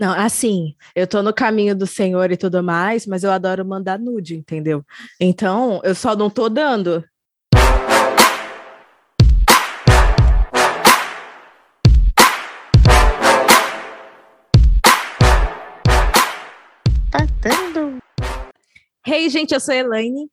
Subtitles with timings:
[0.00, 3.98] Não, assim, eu tô no caminho do Senhor e tudo mais, mas eu adoro mandar
[3.98, 4.82] nude, entendeu?
[5.20, 7.04] Então, eu só não tô dando.
[17.10, 17.98] Tá dando.
[19.06, 20.30] Hey, gente, eu sou a Elaine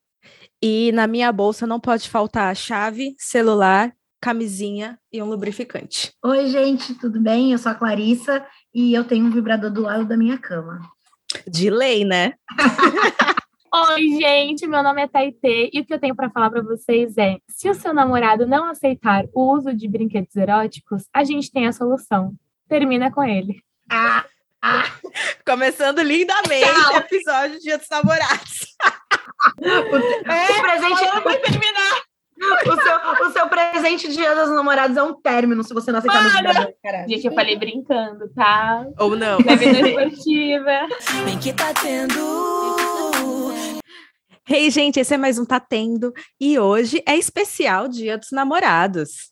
[0.64, 6.14] e na minha bolsa não pode faltar chave, celular, camisinha e um lubrificante.
[6.24, 7.52] Oi, gente, tudo bem?
[7.52, 10.80] Eu sou a Clarissa e eu tenho um vibrador do lado da minha cama.
[11.48, 12.34] De lei, né?
[13.74, 17.18] Oi, gente, meu nome é Taitê e o que eu tenho para falar para vocês
[17.18, 21.68] é: se o seu namorado não aceitar o uso de brinquedos eróticos, a gente tem
[21.68, 22.34] a solução.
[22.68, 23.62] Termina com ele.
[23.90, 24.26] Ah,
[24.62, 24.84] ah.
[25.46, 26.94] Começando lindamente Tchau.
[26.94, 28.76] o episódio de Dia dos Namorados.
[29.60, 31.04] O, o presente.
[31.04, 32.07] Ela vai terminar.
[32.40, 36.00] O seu, o seu presente de Dia dos Namorados é um término se você não
[36.00, 36.38] aceitar no Para!
[36.38, 37.10] vibrador, caralho.
[37.10, 38.86] Gente, eu falei brincando, tá?
[39.00, 39.40] Ou não.
[39.40, 40.88] Na vida esportiva.
[41.26, 42.14] Bem que tá tendo.
[44.50, 49.32] Hey, gente, esse é mais um Tá Tendo e hoje é especial Dia dos Namorados.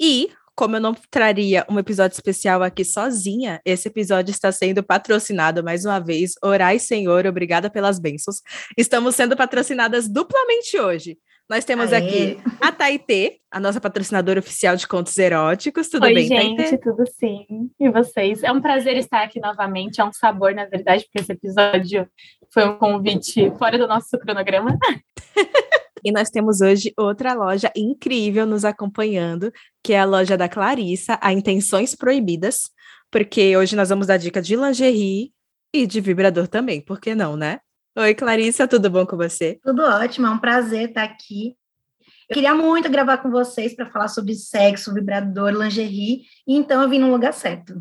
[0.00, 5.64] E, como eu não traria um episódio especial aqui sozinha, esse episódio está sendo patrocinado
[5.64, 6.32] mais uma vez.
[6.42, 8.42] Orai, Senhor, obrigada pelas bênçãos.
[8.76, 11.18] Estamos sendo patrocinadas duplamente hoje.
[11.48, 11.98] Nós temos Aê.
[11.98, 15.88] aqui a Taitê, a nossa patrocinadora oficial de contos eróticos.
[15.88, 16.78] Tudo Oi, bem, gente, Taitê?
[16.78, 17.44] tudo sim.
[17.78, 18.42] E vocês?
[18.42, 20.00] É um prazer estar aqui novamente.
[20.00, 22.08] É um sabor, na verdade, porque esse episódio
[22.52, 24.78] foi um convite fora do nosso cronograma.
[26.04, 31.18] E nós temos hoje outra loja incrível nos acompanhando, que é a loja da Clarissa,
[31.20, 32.70] a Intenções Proibidas,
[33.10, 35.32] porque hoje nós vamos dar dica de lingerie
[35.72, 37.60] e de vibrador também, por que não, né?
[37.96, 39.58] Oi, Clarissa, tudo bom com você?
[39.62, 41.54] Tudo ótimo, é um prazer estar aqui.
[42.28, 46.88] Eu queria muito gravar com vocês para falar sobre sexo, vibrador, lingerie, e então eu
[46.88, 47.78] vim no lugar certo.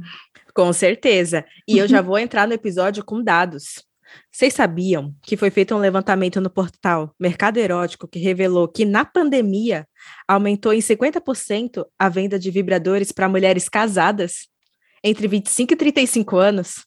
[0.54, 1.46] Com certeza.
[1.68, 3.86] E eu já vou entrar no episódio com dados.
[4.32, 9.04] Vocês sabiam que foi feito um levantamento no portal Mercado Erótico que revelou que na
[9.06, 9.88] pandemia
[10.28, 14.48] aumentou em 50% a venda de vibradores para mulheres casadas
[15.04, 16.86] entre 25 e 35 anos?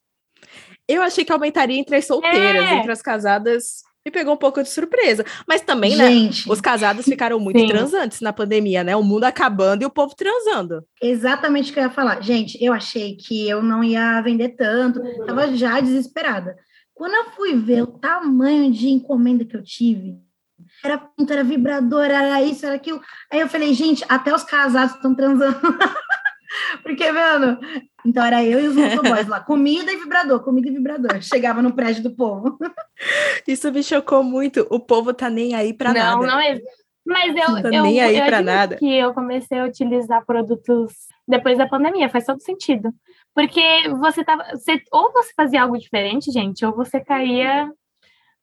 [0.89, 2.75] Eu achei que aumentaria entre as solteiras, É.
[2.75, 3.83] entre as casadas.
[4.07, 5.25] Me pegou um pouco de surpresa.
[5.49, 6.09] Mas também, né?
[6.13, 7.69] Gente, Os casados ficaram muito Sim.
[7.69, 8.95] transantes na pandemia, né?
[8.95, 10.85] O mundo acabando e o povo transando.
[11.01, 12.21] exatamente o que eu ia falar.
[12.21, 16.55] Gente, eu achei que eu não ia vender tanto, tava já desesperada.
[16.95, 20.17] Quando eu fui ver o tamanho de encomenda que eu tive,
[20.83, 23.01] era pinto, era vibrador, era isso, era aquilo.
[23.31, 25.59] Aí eu falei, gente, até os casados estão transando.
[26.83, 27.59] Porque, mano,
[28.07, 31.21] então era eu e os motoboys lá, comida e vibrador, comida e vibrador.
[31.21, 32.57] Chegava no prédio do povo.
[33.49, 34.67] Isso me chocou muito.
[34.71, 36.27] O povo tá nem aí pra não, nada.
[36.27, 36.61] não é.
[37.05, 38.77] Mas eu, Tô eu, nem aí eu pra nada.
[38.77, 40.93] que eu comecei a utilizar produtos
[41.29, 42.91] depois da pandemia, faz todo sentido.
[43.35, 44.45] Porque você tava.
[44.53, 47.69] Você, ou você fazia algo diferente, gente, ou você caía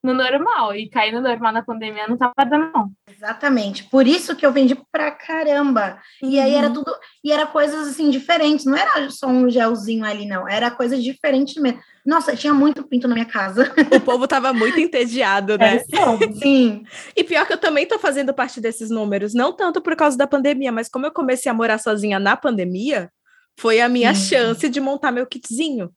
[0.03, 0.75] no normal.
[0.75, 2.91] E cair no normal na pandemia não tava dando, não.
[3.07, 3.84] Exatamente.
[3.84, 6.00] Por isso que eu vendi pra caramba.
[6.24, 6.74] E aí era Uhum.
[6.74, 6.91] tudo,
[7.24, 11.56] e era coisas assim diferentes, não era só um gelzinho ali, não, era coisas diferentes
[11.62, 11.79] mesmo.
[12.03, 13.72] Nossa, tinha muito pinto na minha casa.
[13.96, 15.75] O povo tava muito entediado, né?
[15.75, 16.40] É isso.
[16.40, 16.84] Sim.
[17.16, 20.25] E pior que eu também tô fazendo parte desses números, não tanto por causa da
[20.25, 23.12] pandemia, mas como eu comecei a morar sozinha na pandemia,
[23.59, 24.16] foi a minha Hum.
[24.16, 25.91] chance de montar meu kitzinho.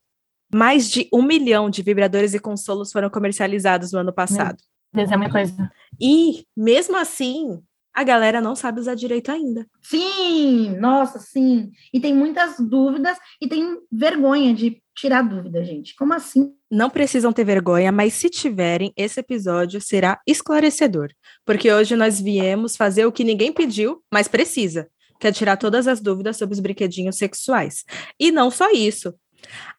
[0.53, 4.59] Mais de um milhão de vibradores e consolos foram comercializados no ano passado.
[4.93, 5.71] Deus é uma coisa.
[6.01, 7.61] E, mesmo assim,
[7.93, 9.67] a galera não sabe usar direito ainda.
[9.83, 11.71] Sim, nossa, sim.
[11.93, 15.97] E tem muitas dúvidas e tem vergonha de tirar dúvida, gente.
[15.97, 16.53] Como assim?
[16.71, 21.09] Não precisam ter vergonha, mas se tiverem, esse episódio será esclarecedor.
[21.45, 24.89] Porque hoje nós viemos fazer o que ninguém pediu, mas precisa,
[25.25, 27.83] que é tirar todas as dúvidas sobre os brinquedinhos sexuais.
[28.21, 29.15] E não só isso.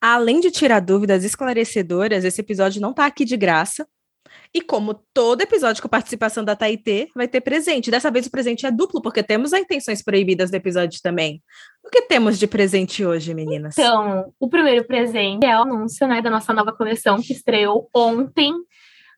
[0.01, 3.87] Além de tirar dúvidas esclarecedoras, esse episódio não está aqui de graça.
[4.51, 7.91] E como todo episódio com participação da Taitê, vai ter presente.
[7.91, 11.43] Dessa vez o presente é duplo, porque temos as intenções proibidas do episódio também.
[11.85, 13.77] O que temos de presente hoje, meninas?
[13.77, 18.51] Então, o primeiro presente é o anúncio né, da nossa nova coleção que estreou ontem.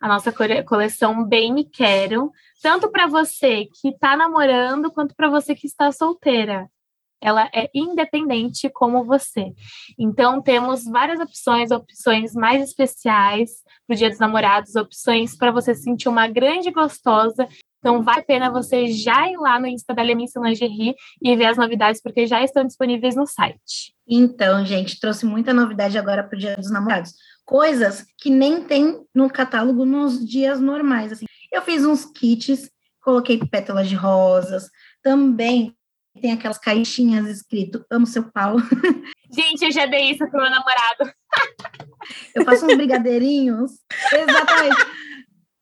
[0.01, 0.31] A nossa
[0.65, 2.31] coleção Bem Me Quero.
[2.61, 6.69] Tanto para você que está namorando, quanto para você que está solteira.
[7.19, 9.53] Ela é independente como você.
[9.97, 15.73] Então, temos várias opções, opções mais especiais para o Dia dos Namorados, opções para você
[15.73, 17.47] se sentir uma grande gostosa.
[17.79, 21.45] Então, vale a pena você já ir lá no Insta da Lemince Lingerie e ver
[21.45, 23.95] as novidades, porque já estão disponíveis no site.
[24.07, 27.13] Então, gente, trouxe muita novidade agora para o Dia dos Namorados.
[27.47, 31.13] Coisas que nem tem no catálogo nos dias normais.
[31.13, 31.25] Assim.
[31.49, 32.69] Eu fiz uns kits,
[33.01, 34.69] coloquei pétalas de rosas,
[35.01, 35.73] também
[36.21, 38.57] tem aquelas caixinhas escrito Amo seu pau.
[39.31, 41.13] Gente, eu já dei isso pro meu namorado.
[42.35, 43.71] Eu faço uns brigadeirinhos.
[44.11, 44.85] Exatamente.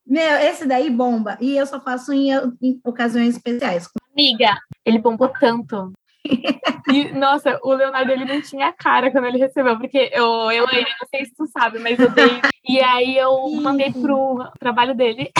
[0.04, 1.38] Meu, esse daí bomba.
[1.40, 2.30] E eu só faço em,
[2.62, 3.88] em ocasiões especiais.
[4.12, 5.92] Amiga, ele bombou tanto.
[6.88, 11.08] E, nossa, o Leonardo ele não tinha cara quando ele recebeu, porque eu, eu não
[11.10, 12.40] sei se tu sabe, mas eu dei.
[12.68, 15.32] E aí eu mandei pro trabalho dele.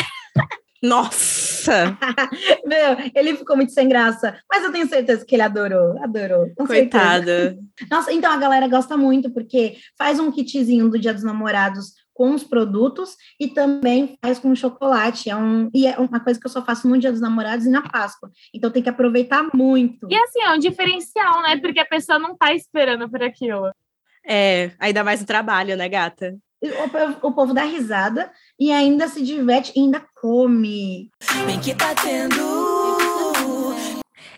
[0.82, 1.96] Nossa!
[2.66, 4.38] Meu, ele ficou muito sem graça.
[4.50, 6.02] Mas eu tenho certeza que ele adorou.
[6.02, 6.50] Adorou.
[6.56, 6.90] com certeza.
[6.90, 7.58] Coitada.
[7.90, 12.34] Nossa, então a galera gosta muito, porque faz um kitzinho do Dia dos Namorados com
[12.34, 15.28] os produtos e também faz com chocolate.
[15.28, 17.70] É um, e é uma coisa que eu só faço no Dia dos Namorados e
[17.70, 18.30] na Páscoa.
[18.54, 20.08] Então tem que aproveitar muito.
[20.10, 21.58] E assim, é um diferencial, né?
[21.60, 23.70] Porque a pessoa não tá esperando por aquilo.
[24.26, 26.34] É, ainda mais o trabalho, né, gata?
[26.62, 31.10] O, povo- o povo dá risada e ainda se diverte e ainda come.
[31.46, 32.34] Bem que tá tendo.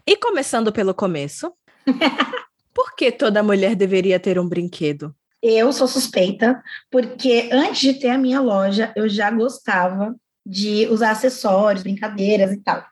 [0.06, 1.52] E começando pelo começo,
[2.75, 5.14] por que toda mulher deveria ter um brinquedo?
[5.43, 11.11] Eu sou suspeita, porque antes de ter a minha loja, eu já gostava de usar
[11.11, 12.85] acessórios, brincadeiras e tal.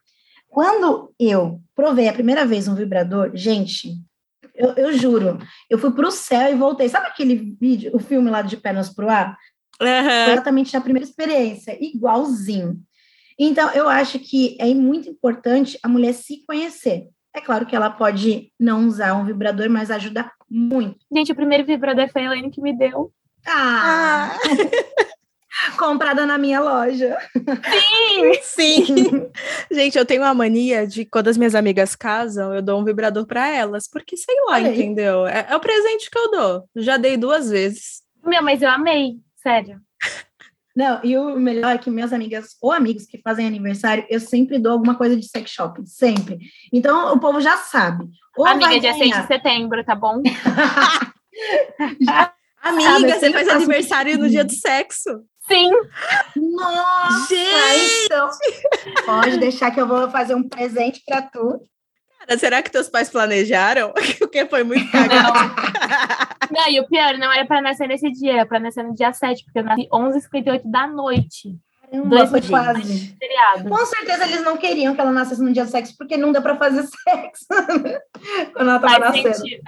[0.48, 4.00] Quando eu provei a primeira vez um vibrador, gente,
[4.54, 5.38] eu, eu juro,
[5.68, 6.88] eu fui para o céu e voltei.
[6.88, 9.36] Sabe aquele vídeo, o filme lá de Pernas pro Ar?
[9.78, 10.32] Foi Aham.
[10.32, 12.80] exatamente a primeira experiência, igualzinho.
[13.38, 17.08] Então, eu acho que é muito importante a mulher se conhecer.
[17.34, 20.98] É claro que ela pode não usar um vibrador, mas ajuda muito.
[21.12, 23.12] Gente, o primeiro vibrador foi a Elaine que me deu.
[23.46, 24.36] Ah!
[25.78, 27.16] Comprada na minha loja.
[28.42, 29.30] Sim.
[29.70, 33.26] Gente, eu tenho uma mania de quando as minhas amigas casam, eu dou um vibrador
[33.26, 35.26] para elas, porque sei lá, Olha entendeu?
[35.26, 36.68] É, é o presente que eu dou.
[36.76, 38.02] Já dei duas vezes.
[38.24, 39.80] Meu, mas eu amei, sério.
[40.76, 44.58] Não, e o melhor é que minhas amigas ou amigos que fazem aniversário, eu sempre
[44.58, 46.38] dou alguma coisa de sex shop, sempre.
[46.70, 48.06] Então o povo já sabe.
[48.36, 50.20] Ou Amiga, dia 6 de setembro, tá bom?
[51.80, 55.22] Amiga, Ah, mas você sempre faz faço um aniversário no dia do sexo.
[55.48, 55.70] Sim.
[56.36, 58.04] Nossa, Gente!
[58.04, 58.28] então
[59.06, 61.60] pode deixar que eu vou fazer um presente para tu.
[62.26, 63.92] Cara, será que teus pais planejaram?
[64.18, 65.54] Porque foi muito cagado.
[66.50, 69.12] Não, e o pior, não era pra nascer nesse dia, era pra nascer no dia
[69.12, 71.56] 7, porque eu nasci 11h58 da noite.
[71.92, 73.16] Dois foi quase.
[73.68, 76.40] Com certeza eles não queriam que ela nascesse no dia do sexo, porque não dá
[76.40, 77.46] para fazer sexo
[78.52, 79.34] quando ela tava Faz nascendo.
[79.34, 79.62] sentido.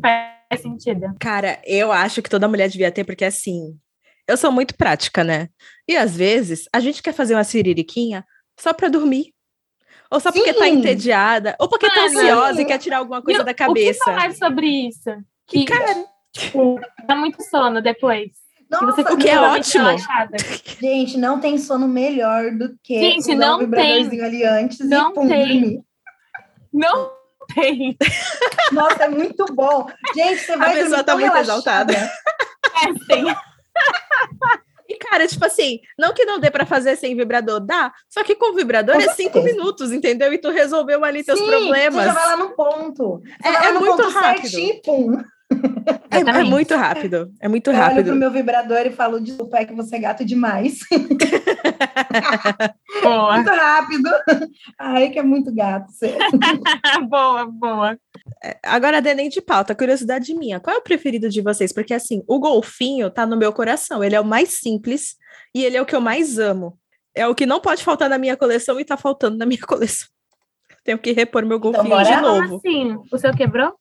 [0.00, 1.14] Faz sentido.
[1.18, 3.78] Cara, eu acho que toda mulher devia ter, porque assim,
[4.26, 5.48] eu sou muito prática, né?
[5.86, 8.24] E às vezes a gente quer fazer uma siririquinha
[8.58, 9.34] só pra dormir.
[10.12, 10.72] Ou só porque tá Sim.
[10.78, 12.18] entediada, ou porque tá Mano.
[12.20, 14.04] ansiosa e quer tirar alguma coisa E o- da O que cabeça.
[14.04, 15.10] falar sobre isso?
[15.46, 16.04] Que Cara,
[17.06, 18.30] dá muito sono depois.
[18.70, 19.84] Nossa, o que é ótimo.
[19.84, 20.36] relaxada.
[20.80, 25.10] Gente, não tem sono melhor do que Gente, usar não um vibradorzinho ali antes Não
[25.10, 25.46] e pum, tem.
[25.60, 25.80] dormir.
[26.72, 27.10] Não
[27.54, 27.96] tem.
[28.72, 29.86] Nossa, é muito bom.
[30.14, 31.92] Gente, você vai pessoa dormir tá muito relaxada.
[31.92, 32.12] exaltada.
[32.82, 33.24] É, tem.
[35.10, 37.92] Cara, tipo assim, não que não dê pra fazer sem vibrador, dá.
[38.08, 40.32] Só que com vibrador Com é cinco minutos, entendeu?
[40.32, 41.94] E tu resolveu ali teus Sim, problemas.
[42.04, 43.20] Você já vai lá no ponto.
[43.42, 44.48] Você É- é no muito ponto rápido.
[44.48, 45.16] certinho, pum.
[46.10, 47.30] É, é muito rápido.
[47.40, 48.14] É muito Eu olho pro rápido.
[48.14, 50.78] meu vibrador e falo, desculpa, é que você é gato demais.
[53.02, 53.34] Boa.
[53.34, 54.10] muito rápido.
[54.78, 55.90] Ai, que é muito gato.
[55.90, 56.16] Você.
[57.08, 57.98] boa, boa.
[58.62, 60.60] Agora, Denem de pauta, curiosidade minha.
[60.60, 61.72] Qual é o preferido de vocês?
[61.72, 64.02] Porque, assim, o golfinho tá no meu coração.
[64.02, 65.16] Ele é o mais simples
[65.54, 66.78] e ele é o que eu mais amo.
[67.14, 70.08] É o que não pode faltar na minha coleção e tá faltando na minha coleção.
[70.84, 72.56] Tenho que repor meu golfinho bora de novo.
[72.56, 72.96] assim?
[73.12, 73.74] O seu quebrou?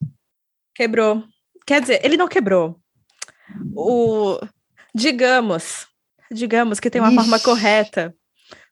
[0.75, 1.23] Quebrou.
[1.65, 2.79] Quer dizer, ele não quebrou.
[3.75, 4.37] O
[4.93, 5.87] digamos,
[6.31, 7.45] digamos que tem uma forma Ixi.
[7.45, 8.15] correta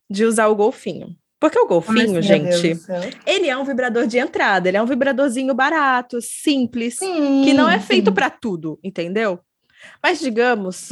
[0.10, 1.16] de usar o golfinho.
[1.40, 2.78] Porque o golfinho, Meu gente,
[3.26, 7.70] ele é um vibrador de entrada, ele é um vibradorzinho barato, simples, Sim, que não
[7.70, 9.40] é feito para tudo, entendeu?
[10.04, 10.90] Mas digamos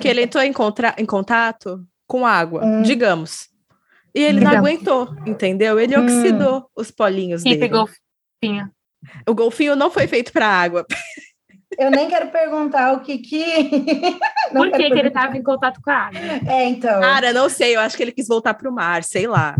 [0.00, 2.82] que ele entrou em, contra- em contato com água, Hum.
[2.82, 3.50] digamos.
[4.14, 4.70] E ele não Digamos.
[4.70, 5.78] aguentou, entendeu?
[5.78, 6.00] Ele Hum.
[6.02, 7.58] oxidou os polinhos dele.
[7.58, 7.88] pegou o
[8.42, 8.70] finho?
[9.28, 10.86] O golfinho não foi feito para água.
[11.78, 13.44] Eu nem quero perguntar o que que.
[14.52, 16.20] Não Por que, que ele estava em contato com a água?
[16.48, 17.00] É, então.
[17.00, 19.54] Cara, não sei, eu acho que ele quis voltar pro mar, sei lá.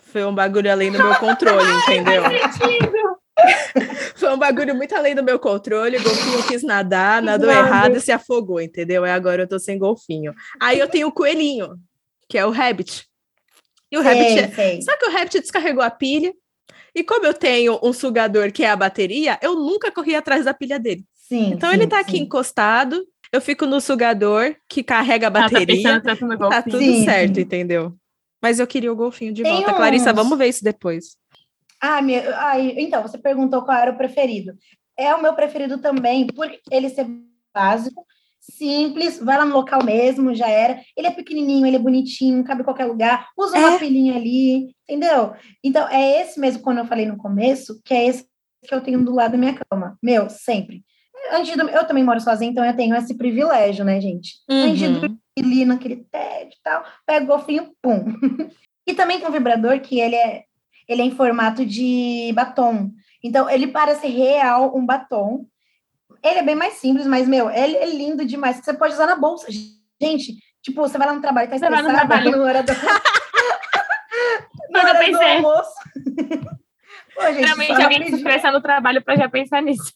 [0.00, 2.22] Foi um bagulho além do meu controle, entendeu?
[4.16, 5.96] Foi um bagulho muito além do meu controle.
[5.96, 7.60] O golfinho quis nadar, nadou Nada.
[7.60, 9.06] errado e se afogou, entendeu?
[9.06, 10.34] E agora eu tô sem golfinho.
[10.60, 11.76] Aí eu tenho o coelhinho,
[12.28, 13.06] que é o rabbit.
[13.90, 14.48] E o rabbit sei, é...
[14.50, 14.82] sei.
[14.82, 16.34] Só que o rabbit descarregou a pilha.
[16.94, 20.54] E como eu tenho um sugador que é a bateria, eu nunca corri atrás da
[20.54, 21.04] pilha dele.
[21.28, 22.22] Sim, Então sim, ele tá aqui sim.
[22.24, 25.66] encostado, eu fico no sugador que carrega a tá bateria.
[25.66, 26.70] pensando tanto no Tá golfinho.
[26.70, 27.96] tudo Sim, certo, entendeu?
[28.42, 29.72] Mas eu queria o golfinho de Tem volta.
[29.74, 31.16] Clarissa, uns- vamos ver isso depois.
[31.80, 34.52] Ah, meu, ai, então, você perguntou qual era o preferido.
[34.96, 37.06] É o meu preferido também, por ele ser
[37.54, 38.06] básico,
[38.40, 40.80] simples, vai lá no local mesmo, já era.
[40.96, 43.78] Ele é pequenininho, ele é bonitinho, cabe em qualquer lugar, usa uma É.
[43.78, 45.32] pilhinha ali, entendeu?
[45.62, 48.26] Então, é esse mesmo, quando eu falei no começo, que é esse
[48.66, 49.98] que eu tenho do lado da minha cama.
[50.02, 50.82] Meu, sempre.
[51.32, 54.34] Antes do, eu também moro sozinha, então eu tenho esse privilégio, né, gente?
[54.48, 54.92] Antes Uhum.
[54.92, 58.04] dormir ali naquele tédio e tal, pega o golfinho, pum.
[58.86, 60.44] e também tem um vibrador que ele é,
[60.88, 62.90] ele é em formato de batom.
[63.22, 65.46] Então, ele parece real um batom.
[66.22, 68.56] Ele é bem mais simples, mas, meu, ele é lindo demais.
[68.56, 69.46] Você pode usar na bolsa.
[70.00, 72.36] Gente, tipo, você vai lá no trabalho, tá vai no estressado, trabalho.
[72.36, 72.72] na hora do,
[74.70, 75.74] na hora do almoço.
[77.14, 79.92] Pô, gente, Geralmente alguém se estressa no trabalho para já pensar nisso.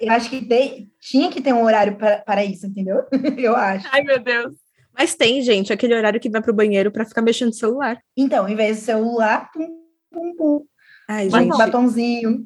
[0.00, 3.02] Eu acho que tem- tinha que ter um horário para isso, entendeu?
[3.38, 3.86] Eu acho.
[3.92, 4.54] Ai, meu Deus.
[4.96, 8.00] Mas tem, gente, aquele horário que vai pro banheiro pra ficar mexendo no celular.
[8.16, 9.68] Então, em vez de celular, pum,
[10.10, 10.64] pum, pum.
[11.08, 11.44] Ai, Batom.
[11.44, 12.44] gente, Batonzinho.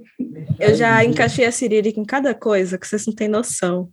[0.60, 3.90] eu já encaixei a cirílica em cada coisa que vocês não têm noção.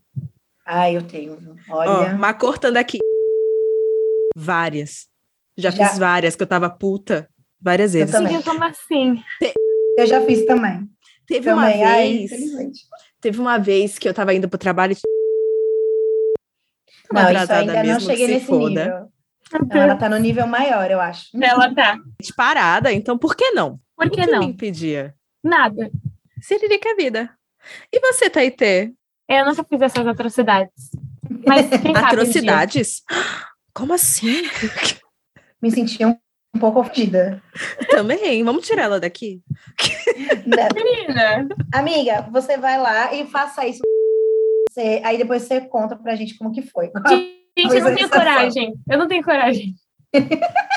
[0.66, 1.38] Ai, eu tenho.
[1.38, 1.56] viu?
[1.70, 2.14] Ó, Olha.
[2.18, 3.00] mas cortando aqui.
[4.36, 5.08] Várias.
[5.58, 5.88] Já, Já.
[5.90, 7.28] fiz várias, que eu tava puta
[7.62, 8.12] várias Eu vezes.
[8.16, 8.34] também.
[8.34, 9.22] Gente, como assim?
[9.98, 10.88] eu já fiz também.
[11.28, 11.84] Teve uma também.
[11.84, 12.24] Ai, vez.
[12.32, 12.80] infelizmente.
[13.22, 14.94] Teve uma vez que eu tava indo pro trabalho.
[14.94, 14.98] e-
[17.12, 18.70] Uma Não, isso ainda não mesmo, que cheguei se nesse foda.
[18.70, 19.12] nível.
[19.68, 21.26] Não, ela tá no nível maior, eu acho.
[21.42, 21.98] Ela tá.
[22.38, 23.80] Parada, então por que não?
[23.98, 24.44] Por O que que me não?
[24.44, 25.16] impedia?
[25.44, 25.90] Nada.
[26.42, 27.36] Siririca é vida.
[27.92, 28.94] E você, Taitê?
[29.28, 30.90] Eu nunca fiz essas atrocidades.
[31.46, 32.06] Mas quem sabe um.
[32.06, 33.04] Atrocidades?
[33.74, 34.44] Como assim?
[35.62, 36.16] Me senti um,
[36.56, 37.42] um pouco ofendida.
[37.90, 38.44] Também.
[38.44, 39.42] Vamos tirar ela daqui?
[40.74, 43.82] Menina, Amiga, você vai lá e faça isso.
[44.70, 46.92] Você- aí depois você conta pra gente como que foi.
[47.58, 48.74] gente, eu não tenho coragem.
[48.90, 49.76] Eu não tenho coragem.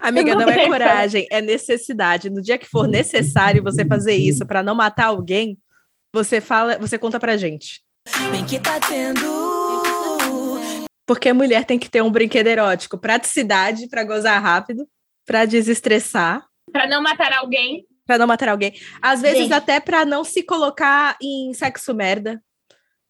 [0.00, 2.30] Amiga, não não é coragem, é necessidade.
[2.30, 5.58] No dia que for necessário você fazer isso pra não matar alguém,
[6.12, 7.80] você fala, você conta pra gente.
[8.30, 9.43] Bem que tá tendo.
[11.06, 14.86] Porque mulher tem que ter um brinquedo erótico, praticidade pra gozar rápido,
[15.26, 17.86] pra desestressar, Pra não matar alguém.
[18.06, 18.74] pra não matar alguém.
[19.02, 19.52] Às vezes Gente.
[19.52, 22.42] até pra não se colocar em sexo merda.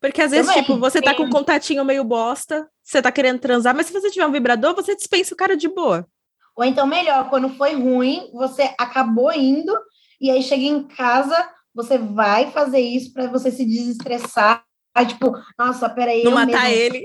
[0.00, 0.62] Porque às vezes, Também.
[0.62, 1.16] tipo, você tá Sim.
[1.16, 4.74] com um contatinho meio bosta, você tá querendo transar, mas se você tiver um vibrador,
[4.74, 6.06] você dispensa o cara de boa.
[6.56, 9.72] Ou então, melhor, quando foi ruim, você acabou indo
[10.20, 14.62] e aí chega em casa, você vai fazer isso pra você se desestressar.
[14.94, 17.04] Aí, tipo, nossa, peraí, Não eu matar mesma ele.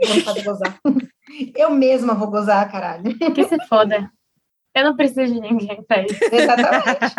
[1.56, 3.18] eu mesma vou gozar, caralho.
[3.34, 4.12] Que se foda.
[4.76, 6.20] Eu não preciso de ninguém pra isso.
[6.32, 7.16] Exatamente.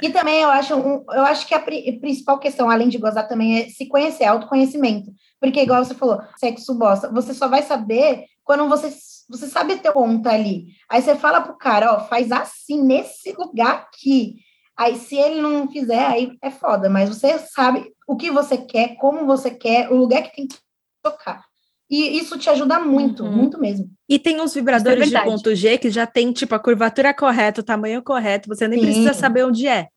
[0.00, 3.28] E também eu acho, um- eu acho que a pri- principal questão, além de gozar,
[3.28, 5.12] também é se conhecer, autoconhecimento.
[5.40, 8.88] Porque, igual você falou, sexo bosta, você só vai saber quando você,
[9.28, 10.66] você sabe ter ponto ali.
[10.88, 14.36] Aí você fala pro cara, ó, faz assim, nesse lugar aqui.
[14.76, 16.88] Aí, se ele não fizer, aí é foda.
[16.88, 20.56] Mas você sabe o que você quer, como você quer, o lugar que tem que
[21.02, 21.44] tocar.
[21.90, 23.32] E isso te ajuda muito, Uhum.
[23.32, 23.86] muito mesmo.
[24.08, 25.30] E tem uns vibradores de verdade.
[25.30, 28.86] ponto G que já tem, tipo, a curvatura correta, o tamanho correto, você nem Sim.
[28.86, 29.88] precisa saber onde é.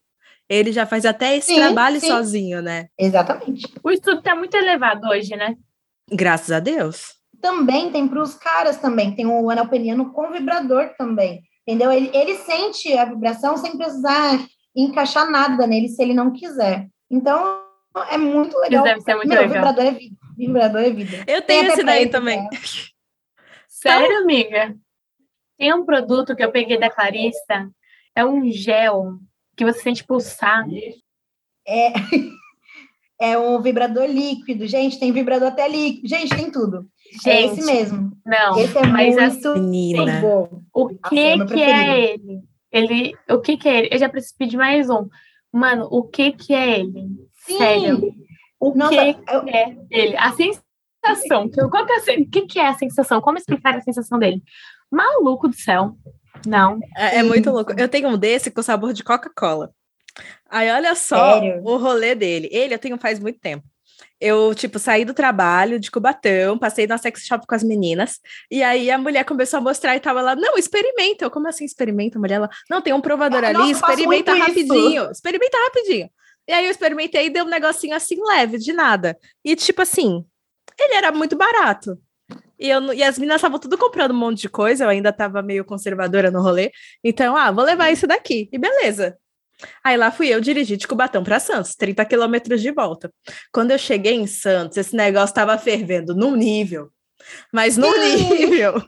[0.50, 2.08] Ele já faz até esse Sim, trabalho sim.
[2.08, 2.88] sozinho, né?
[3.00, 3.66] Exatamente.
[3.84, 5.56] O estudo tá muito elevado hoje, né?
[6.12, 7.16] Graças a Deus.
[7.42, 11.92] também tem para os caras também, tem o anel peniano com vibrador também, entendeu?
[11.92, 14.40] Ele, ele sente a vibração sem precisar
[14.76, 16.88] encaixar nada nele se ele não quiser.
[17.10, 17.62] Então,
[18.10, 18.84] é muito legal.
[18.84, 19.54] deve ser muito Meu, legal.
[19.56, 20.16] vibrador é vida.
[20.38, 21.24] Vibrador é vida.
[21.28, 22.42] Eu tenho esse daí ele, também.
[22.42, 22.50] né?
[23.70, 24.76] Sério, amiga?
[25.58, 27.70] Tem um produto que eu peguei da Clarista.
[28.16, 29.18] É um gel
[29.56, 30.66] que você sente pulsar.
[31.68, 31.94] É,
[33.22, 34.68] é um vibrador líquido.
[34.68, 36.08] Gente, tem vibrador até líquido.
[36.08, 36.88] Gente, tem tudo.
[37.26, 38.12] é Gente, esse mesmo.
[38.26, 38.60] não.
[38.60, 40.20] Esse é mas muito Menina.
[40.20, 40.62] bom.
[40.74, 42.44] O Nossa, é que que é ele?
[42.76, 43.90] Ele, o que que é ele?
[43.92, 45.08] Eu já preciso pedir mais um.
[45.52, 47.08] Mano, o que que é ele?
[47.46, 47.58] Sim.
[47.58, 48.14] Sério.
[48.60, 50.18] O Nossa, que eu- é ele?
[50.18, 51.50] A sensação.
[51.70, 53.22] Qual que é o que que é a sensação?
[53.22, 54.44] Como explicar a sensação dele?
[54.92, 55.96] Maluco do céu.
[56.46, 56.80] Não.
[56.98, 57.72] É, é muito louco.
[57.78, 59.72] Eu tenho um desse com sabor de Coca-Cola.
[60.50, 61.62] Aí olha só Sério?
[61.64, 62.50] o rolê dele.
[62.52, 63.64] Ele eu tenho faz muito tempo.
[64.20, 68.20] Eu, tipo, saí do trabalho de Cubatão, passei na sex shop com as meninas,
[68.50, 71.26] e aí a mulher começou a mostrar e tava lá, não, experimenta.
[71.26, 72.36] Eu, como assim experimenta, mulher?
[72.36, 74.74] Ela, não, tem um provador Ah, ali, nossa, experimenta muito isso.
[74.74, 76.10] rapidinho, experimenta rapidinho.
[76.48, 79.18] E aí eu experimentei e deu um negocinho assim leve, de nada.
[79.44, 80.24] E tipo assim,
[80.80, 81.98] ele era muito barato.
[82.58, 85.42] E, eu, e as meninas estavam tudo comprando um monte de coisa, eu ainda tava
[85.42, 86.72] meio conservadora no rolê.
[87.04, 88.50] Então, ah, vou levar isso daqui.
[88.52, 89.18] E beleza.
[89.84, 93.12] Aí lá fui eu dirigir de Cubatão para Santos, 30 quilômetros de volta.
[93.52, 96.90] Quando eu cheguei em Santos, esse negócio tava fervendo num nível,
[97.52, 98.82] mas num nível.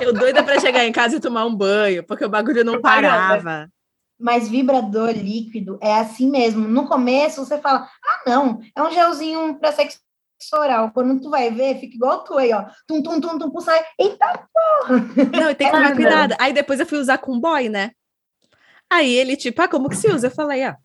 [0.00, 3.68] Eu doida para chegar em casa e tomar um banho, porque o bagulho não parava.
[4.18, 6.68] Mas vibrador líquido é assim mesmo.
[6.68, 9.98] No começo você fala, ah, não, é um gelzinho para sexo
[10.54, 10.90] oral.
[10.92, 12.64] Quando tu vai ver, fica igual tu aí, ó.
[12.86, 13.80] Tum, tum, tum, tum, sai.
[13.98, 14.98] Eita porra!
[15.32, 16.34] Não, tem que tomar cuidado.
[16.38, 17.92] Aí depois eu fui usar com boy, né?
[18.92, 20.26] Aí ele, tipo, ah, como que se usa?
[20.26, 20.76] Eu falei, ah,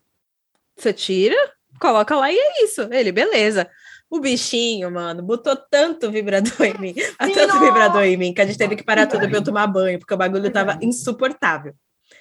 [0.74, 1.36] você tira,
[1.78, 2.82] coloca lá e é isso.
[2.90, 3.68] Ele, beleza.
[4.08, 6.94] O bichinho, mano, botou tanto vibrador em mim,
[7.34, 9.98] tanto vibrador em mim, que a gente teve que parar tudo pra eu tomar banho,
[9.98, 11.74] porque o bagulho tava insuportável.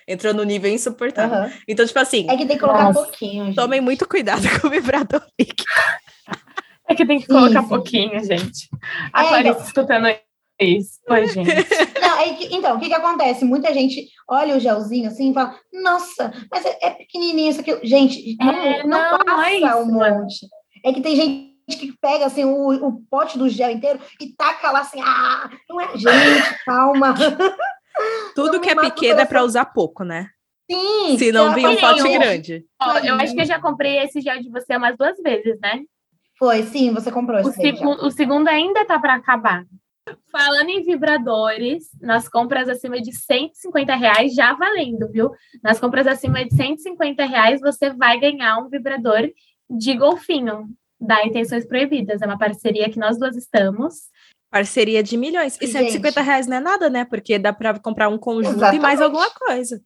[0.06, 1.44] Entrou no nível insuportável.
[1.44, 1.62] Uhum.
[1.65, 2.29] Então, tipo assim.
[2.29, 3.46] É que tem que colocar nossa, pouquinho.
[3.46, 3.56] Gente.
[3.56, 5.63] Tomem muito cuidado com o vibrador líquido.
[6.86, 7.70] É que tem que colocar Isso.
[7.70, 8.70] pouquinho, gente.
[9.13, 9.65] A é, Clarice então...
[9.65, 10.06] escutando
[10.66, 11.00] isso.
[11.10, 11.50] Oi, gente.
[12.02, 13.46] Não, é que, então, o que, que acontece?
[13.46, 17.80] Muita gente olha o gelzinho assim e fala, nossa, mas é, é pequenininho isso aqui.
[17.84, 20.48] Gente, não, é, não, não, passa é um monte.
[20.84, 24.72] É que tem gente que pega assim o, o pote do gel inteiro e taca
[24.72, 27.14] lá assim, ah, não é, gente, calma.
[28.36, 30.30] Tudo que é pequeno é para usar pouco, né?
[30.70, 31.18] Sim.
[31.18, 32.66] Se não vir um pote grande.
[32.82, 35.82] Ó, eu acho que eu já comprei esse gel de você umas duas vezes, né?
[36.38, 37.42] Foi, sim, você comprou.
[37.42, 39.66] O, segu o segundo ainda tá para acabar.
[40.32, 45.32] Falando em vibradores, nas compras acima de 150 reais, já valendo, viu?
[45.64, 49.30] Nas compras acima de 150 reais, você vai ganhar um vibrador
[49.70, 52.22] de golfinho da Intenções Proibidas.
[52.22, 54.10] É uma parceria que nós duas estamos.
[54.50, 55.58] Parceria de milhões.
[55.62, 57.06] E 150 reais não é nada, né?
[57.06, 58.80] Porque dá para comprar um conjunto exatamente.
[58.80, 59.82] e mais alguma coisa.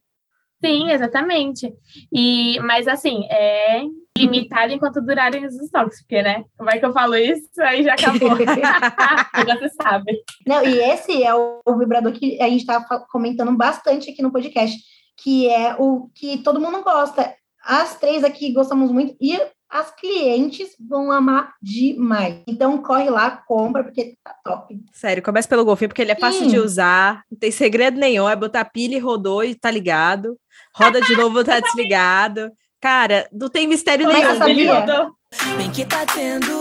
[0.64, 1.74] Sim, exatamente.
[2.12, 3.82] E, mas assim, é
[4.18, 6.44] limitado enquanto durarem os estoques, porque, né?
[6.58, 7.50] Como é que eu falo isso?
[7.60, 8.38] Aí já acabou.
[9.48, 10.24] já você sabe.
[10.46, 14.78] Não, e esse é o, vibrador que a gente está comentando bastante aqui no podcast,
[15.18, 17.34] que é o que todo mundo gosta.
[17.64, 19.16] As três aqui gostamos muito.
[19.20, 19.40] E
[19.72, 22.42] as clientes vão amar demais.
[22.46, 24.78] Então corre lá, compra, porque tá top.
[24.92, 26.50] Sério, começa pelo golfinho, porque ele é fácil Sim.
[26.50, 30.38] de usar, não tem segredo nenhum, é botar pilha e rodou e tá ligado.
[30.76, 32.52] Roda de novo, tá desligado.
[32.82, 34.74] Cara, não tem mistério Começa nenhum.
[35.58, 36.52] Bem que tá tendo.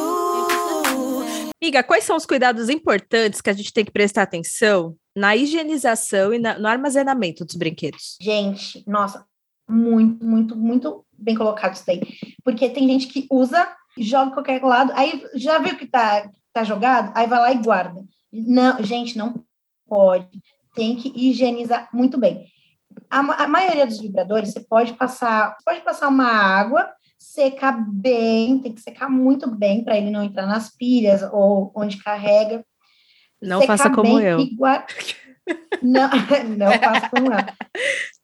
[1.63, 6.33] Amiga, quais são os cuidados importantes que a gente tem que prestar atenção na higienização
[6.33, 8.17] e na, no armazenamento dos brinquedos?
[8.21, 9.27] Gente, nossa,
[9.71, 12.01] muito, muito, muito bem colocado isso daí.
[12.45, 17.13] Porque tem gente que usa, joga qualquer lado, aí já viu que tá, tá jogado,
[17.15, 18.03] aí vai lá e guarda.
[18.33, 19.45] Não, gente, não
[19.87, 20.29] pode.
[20.75, 22.47] Tem que higienizar muito bem.
[23.09, 28.73] A, a maioria dos vibradores, você pode passar, pode passar uma água, secar bem, tem
[28.73, 32.65] que secar muito bem para ele não entrar nas pilhas ou onde carrega.
[33.43, 34.39] Não faça como eu.
[35.83, 36.09] Não,
[36.57, 37.39] não faça como eu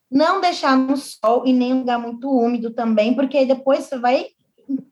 [0.09, 4.27] não deixar no sol e nem lugar muito úmido também, porque depois você vai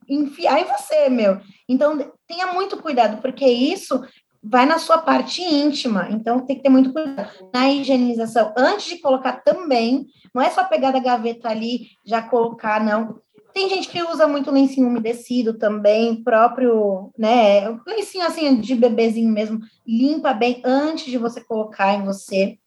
[0.08, 1.40] enfiar em você, meu.
[1.68, 4.02] Então, tenha muito cuidado, porque isso
[4.48, 8.54] vai na sua parte íntima, então tem que ter muito cuidado na higienização.
[8.56, 13.20] Antes de colocar também, não é só pegar da gaveta ali, já colocar, não.
[13.56, 17.70] Tem gente que usa muito lencinho umedecido também, próprio, né?
[17.88, 22.58] Lencinho assim de bebezinho mesmo, limpa bem antes de você colocar em você.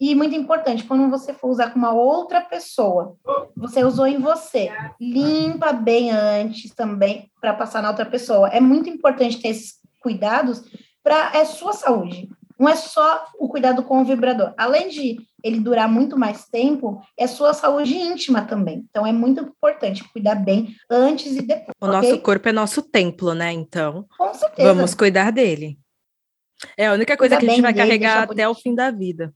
[0.00, 3.16] E muito importante, quando você for usar com uma outra pessoa,
[3.56, 8.48] você usou em você, limpa bem antes também para passar na outra pessoa.
[8.50, 10.62] É muito importante ter esses cuidados
[11.02, 12.30] para é sua saúde.
[12.58, 14.54] Não é só o cuidado com o vibrador.
[14.56, 18.84] Além de ele durar muito mais tempo, é sua saúde íntima também.
[18.88, 21.76] Então é muito importante cuidar bem antes e depois.
[21.80, 21.96] O okay?
[21.96, 23.52] nosso corpo é nosso templo, né?
[23.52, 24.74] Então, com certeza.
[24.74, 25.78] vamos cuidar dele.
[26.76, 28.90] É a única coisa Cuida que a gente vai dele, carregar até o fim da
[28.90, 29.32] vida.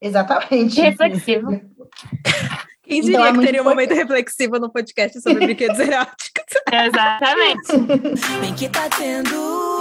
[0.00, 0.80] Exatamente.
[0.80, 1.48] Reflexivo.
[2.82, 6.44] Quem diria então, é que teria um momento reflexivo no podcast sobre brinquedos eróticos?
[6.72, 7.76] Exatamente.
[8.40, 9.77] Bem que tá tendo.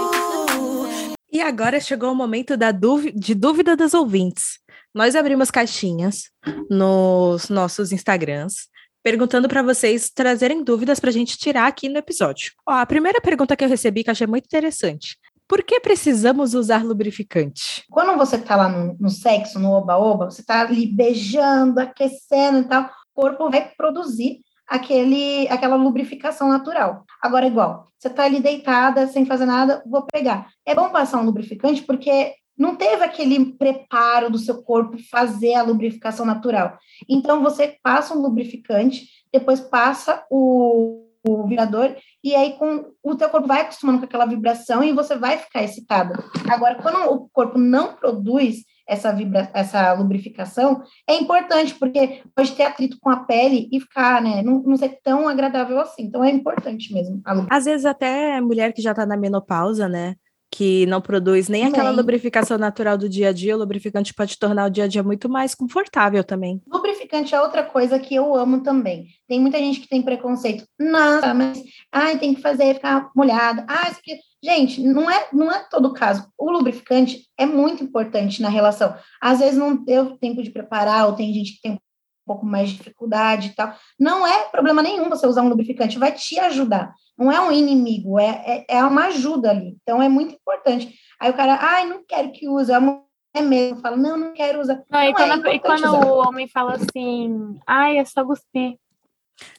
[1.32, 4.60] E agora chegou o momento da de dúvida das ouvintes.
[4.94, 6.32] Nós abrimos caixinhas
[6.70, 8.70] nos nossos Instagrams,
[9.04, 12.54] perguntando para vocês trazerem dúvidas para a gente tirar aqui no episódio.
[12.68, 15.18] Ó, a primeira pergunta que eu recebi, que eu achei muito interessante.
[15.48, 17.84] Por que precisamos usar lubrificante?
[17.90, 22.64] Quando você está lá no, no, sexo, no oba-oba, você está ali beijando, aquecendo e
[22.66, 27.06] tal, o corpo vai produzir aquele, aquela lubrificação natural.
[27.22, 30.50] Agora, igual, você está ali deitada, sem fazer nada, vou pegar.
[30.66, 35.62] É bom passar um lubrificante porque não teve aquele preparo do seu corpo fazer a
[35.62, 36.78] lubrificação natural.
[37.08, 43.30] Então, você passa um lubrificante, depois passa o, o vibrador, e aí com, o teu
[43.30, 46.24] corpo vai acostumando com aquela vibração e você vai ficar excitada.
[46.50, 52.64] Agora, quando o corpo não produz essa, vibra, essa lubrificação, é importante, porque pode ter
[52.64, 56.04] atrito com a pele e ficar, né, não, não ser tão agradável assim.
[56.04, 57.22] Então, é importante mesmo.
[57.50, 60.16] Às vezes, até mulher que já está na menopausa, né,
[60.52, 64.66] que não produz nem aquela lubrificação natural do dia a dia, o lubrificante pode tornar
[64.66, 66.62] o dia a dia muito mais confortável também.
[66.68, 69.08] Lubrificante é outra coisa que eu amo também.
[69.28, 70.66] Tem muita gente que tem preconceito.
[70.80, 73.64] Nossa, mas ai, tem que fazer ficar molhado.
[73.68, 74.18] Ah, isso aqui.
[74.44, 76.28] Gente, não é, não é todo caso.
[76.38, 78.96] O lubrificante é muito importante na relação.
[79.22, 81.80] Às vezes não deu tempo de preparar, ou tem gente que tem
[82.28, 83.74] pouco mais de dificuldade e tal.
[84.00, 86.94] Não é problema nenhum você usar um lubrificante, vai te ajudar.
[87.18, 89.78] Não é um inimigo, é, é, é uma ajuda ali.
[89.82, 90.94] Então é muito importante.
[91.20, 92.72] Aí o cara, ai, não quero que use.
[92.72, 93.02] A mulher
[93.42, 94.84] mesmo fala, não, não quero usar.
[94.90, 96.06] Não, e Não, é quando, e importante quando usar.
[96.06, 98.78] o homem fala assim, ai, é só cuspir.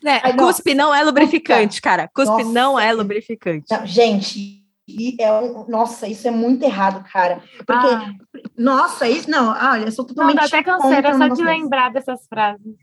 [0.02, 0.20] Né?
[0.22, 2.08] Ai, Cuspe não é lubrificante, cara.
[2.12, 2.52] Cuspe Nossa.
[2.52, 3.66] não é lubrificante.
[3.70, 7.42] Não, gente, e é um, nossa, isso é muito errado, cara.
[7.58, 8.10] Porque, Ah,
[8.56, 12.26] nossa, isso não, olha, eu sou não, totalmente dá até canseira só de lembrar dessas
[12.26, 12.74] frases.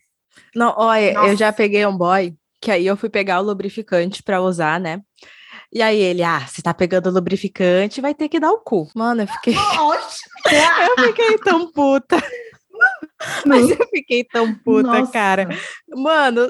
[0.55, 1.35] Não, olha, eu Nossa.
[1.37, 5.01] já peguei um boy, que aí eu fui pegar o lubrificante pra usar, né?
[5.73, 8.87] E aí ele, ah, se tá pegando lubrificante, vai ter que dar o cu.
[8.95, 9.53] Mano, eu fiquei,
[10.97, 12.21] eu fiquei tão puta.
[13.45, 15.11] Mas eu fiquei tão puta, Nossa.
[15.11, 15.47] cara.
[15.95, 16.47] Mano,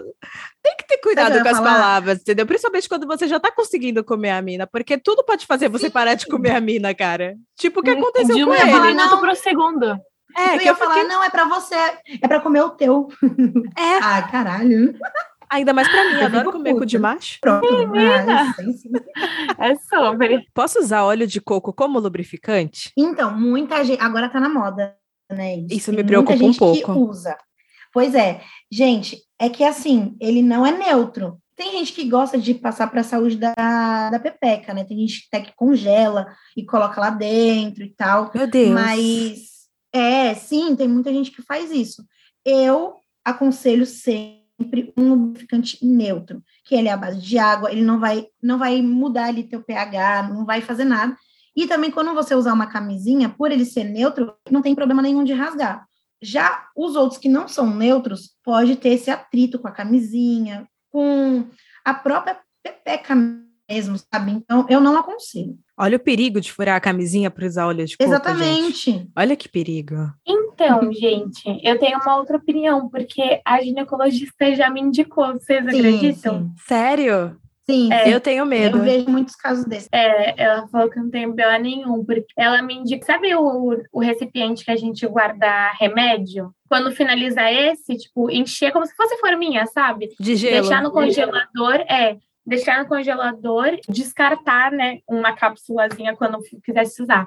[0.64, 1.74] tem que ter cuidado com as falar?
[1.74, 2.46] palavras, entendeu?
[2.46, 6.16] Principalmente quando você já tá conseguindo comer a mina, porque tudo pode fazer você parar
[6.16, 7.36] de comer a mina, cara.
[7.56, 8.72] Tipo o que aconteceu de com um ia ele.
[8.72, 9.20] falar, não.
[9.20, 9.98] pro segundo.
[10.38, 12.72] É, eu que ia eu falar, fiquei, não, é pra você, é pra comer o
[12.72, 13.08] teu.
[13.78, 14.94] é, Ah, caralho.
[15.50, 16.86] ainda mais pra mim, eu adoro comer cu puta.
[16.88, 17.38] de macho.
[17.40, 17.66] Pronto.
[18.28, 18.90] Ah, sim, sim.
[19.58, 20.46] É sobre.
[20.54, 22.92] Posso usar óleo de coco como lubrificante?
[22.98, 24.94] Então, muita gente, agora tá na moda,
[25.30, 25.58] né?
[25.70, 26.94] Isso Tem me preocupa um pouco.
[26.94, 27.38] Que usa.
[27.94, 31.40] Pois é, gente, é que assim, ele não é neutro.
[31.56, 34.84] Tem gente que gosta de passar para a saúde da, da pepeca, né?
[34.84, 38.30] Tem gente até que congela e coloca lá dentro e tal.
[38.36, 38.74] Meu Deus.
[38.74, 39.56] Mas
[39.94, 42.04] é, sim, tem muita gente que faz isso.
[42.44, 48.00] Eu aconselho sempre um lubrificante neutro, que ele é à base de água, ele não
[48.00, 51.16] vai não vai mudar ali teu pH, não vai fazer nada.
[51.56, 55.24] E também quando você usar uma camisinha, por ele ser neutro, não tem problema nenhum
[55.24, 55.86] de rasgar.
[56.22, 61.46] Já os outros que não são neutros, pode ter esse atrito com a camisinha, com
[61.84, 63.16] a própria pepeca
[63.70, 64.32] mesmo, sabe?
[64.32, 65.58] Então, eu não aconselho.
[65.78, 68.16] Olha o perigo de furar a camisinha para usar óleo de coco, gente.
[68.16, 69.10] Exatamente.
[69.16, 69.96] Olha que perigo.
[70.26, 76.40] Então, gente, eu tenho uma outra opinião, porque a ginecologista já me indicou, vocês acreditam?
[76.40, 76.54] sim.
[76.66, 77.38] Sério?
[77.68, 78.12] Sim, É, sim.
[78.12, 78.78] eu tenho medo.
[78.78, 79.90] Eu vejo muitos casos desses.
[79.92, 84.00] É, ela falou que não tem BO nenhum, porque ela me indica, sabe o, o
[84.00, 86.52] recipiente que a gente guarda remédio?
[86.70, 90.10] Quando finalizar esse, tipo, encher como se fosse forminha, sabe?
[90.20, 90.62] De gelo.
[90.62, 97.26] Deixar no congelador, é, deixar no congelador, descartar, né, uma cápsulazinha quando quisesse usar.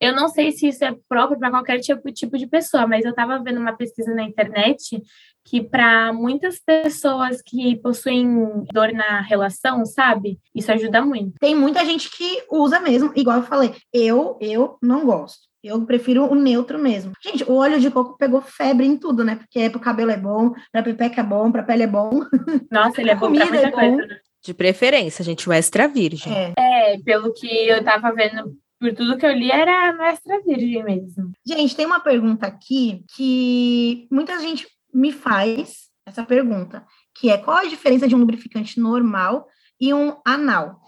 [0.00, 3.10] Eu não sei se isso é próprio para qualquer tipo, tipo de pessoa, mas eu
[3.10, 5.00] estava vendo uma pesquisa na internet
[5.44, 10.38] que para muitas pessoas que possuem dor na relação, sabe?
[10.54, 11.34] Isso ajuda muito.
[11.40, 13.74] Tem muita gente que usa mesmo, igual eu falei.
[13.92, 15.40] Eu, eu não gosto.
[15.62, 17.12] Eu prefiro o neutro mesmo.
[17.22, 19.36] Gente, o óleo de coco pegou febre em tudo, né?
[19.36, 22.20] Porque pro cabelo é bom, pra pepeca é bom, pra pele é bom.
[22.70, 23.76] Nossa, ele é bom Comida pra muita é bom.
[23.76, 23.96] coisa.
[24.08, 24.16] né?
[24.44, 26.32] De preferência, gente, o extra virgem.
[26.36, 26.52] É.
[26.58, 30.82] É, pelo que eu tava vendo, por tudo que eu li, era no extra virgem
[30.82, 31.30] mesmo.
[31.46, 37.58] Gente, tem uma pergunta aqui que muita gente me faz essa pergunta, que é qual
[37.58, 39.46] a diferença de um lubrificante normal
[39.80, 40.80] e um anal?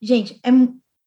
[0.00, 0.50] Gente, é,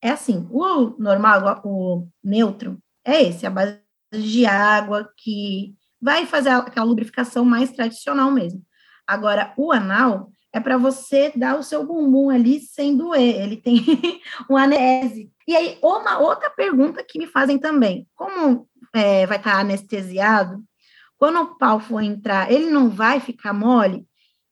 [0.01, 3.79] é assim, o normal, o neutro, é esse, a base
[4.13, 8.61] de água, que vai fazer aquela lubrificação mais tradicional mesmo.
[9.05, 13.77] Agora, o anal é para você dar o seu bumbum ali sem doer, ele tem
[14.49, 15.31] um anese.
[15.47, 20.63] E aí, uma outra pergunta que me fazem também, como é, vai estar anestesiado,
[21.21, 24.07] quando o pau for entrar, ele não vai ficar mole?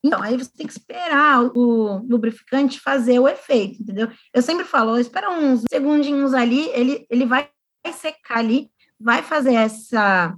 [0.06, 4.08] Então, aí você tem que esperar o lubrificante fazer o efeito, entendeu?
[4.32, 7.50] Eu sempre falo, espera uns segundinhos ali, ele, ele vai
[7.92, 10.32] secar ali, vai fazer essa,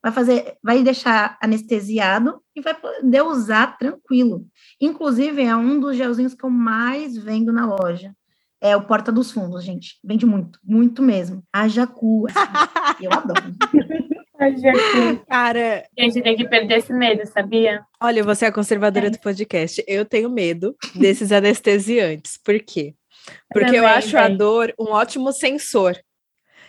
[0.00, 4.46] vai fazer, vai deixar anestesiado e vai poder usar tranquilo.
[4.80, 8.14] Inclusive, é um dos gelzinhos que eu mais vendo na loja.
[8.60, 9.98] É o Porta dos Fundos, gente.
[10.04, 11.42] Vende muito, muito mesmo.
[11.52, 12.28] Haja cu.
[12.30, 13.52] assim, eu adoro.
[15.28, 17.84] Cara, A gente tem que perder esse medo, sabia?
[18.00, 19.82] olha, você é a conservadora do podcast.
[19.86, 22.38] Eu tenho medo desses anestesiantes.
[22.42, 22.94] Por quê?
[23.52, 25.96] Porque eu Também acho a dor um ótimo sensor.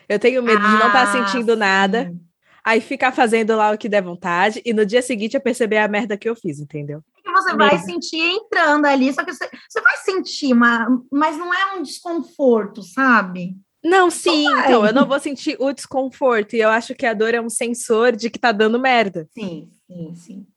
[0.08, 2.20] Eu tenho medo de não estar Ah, sentindo nada, sim.
[2.64, 5.88] aí ficar fazendo lá o que der vontade, e no dia seguinte eu perceber a
[5.88, 7.02] merda que eu fiz, entendeu?
[7.24, 7.86] que você vai Mesmo.
[7.86, 12.84] sentir entrando ali, só que você, você vai sentir, uma, mas não é um desconforto,
[12.84, 13.56] sabe?
[13.84, 14.66] Não, sim, vai.
[14.66, 17.50] então eu não vou sentir o desconforto, e eu acho que a dor é um
[17.50, 19.28] sensor de que tá dando merda.
[19.34, 20.48] Sim, sim, sim.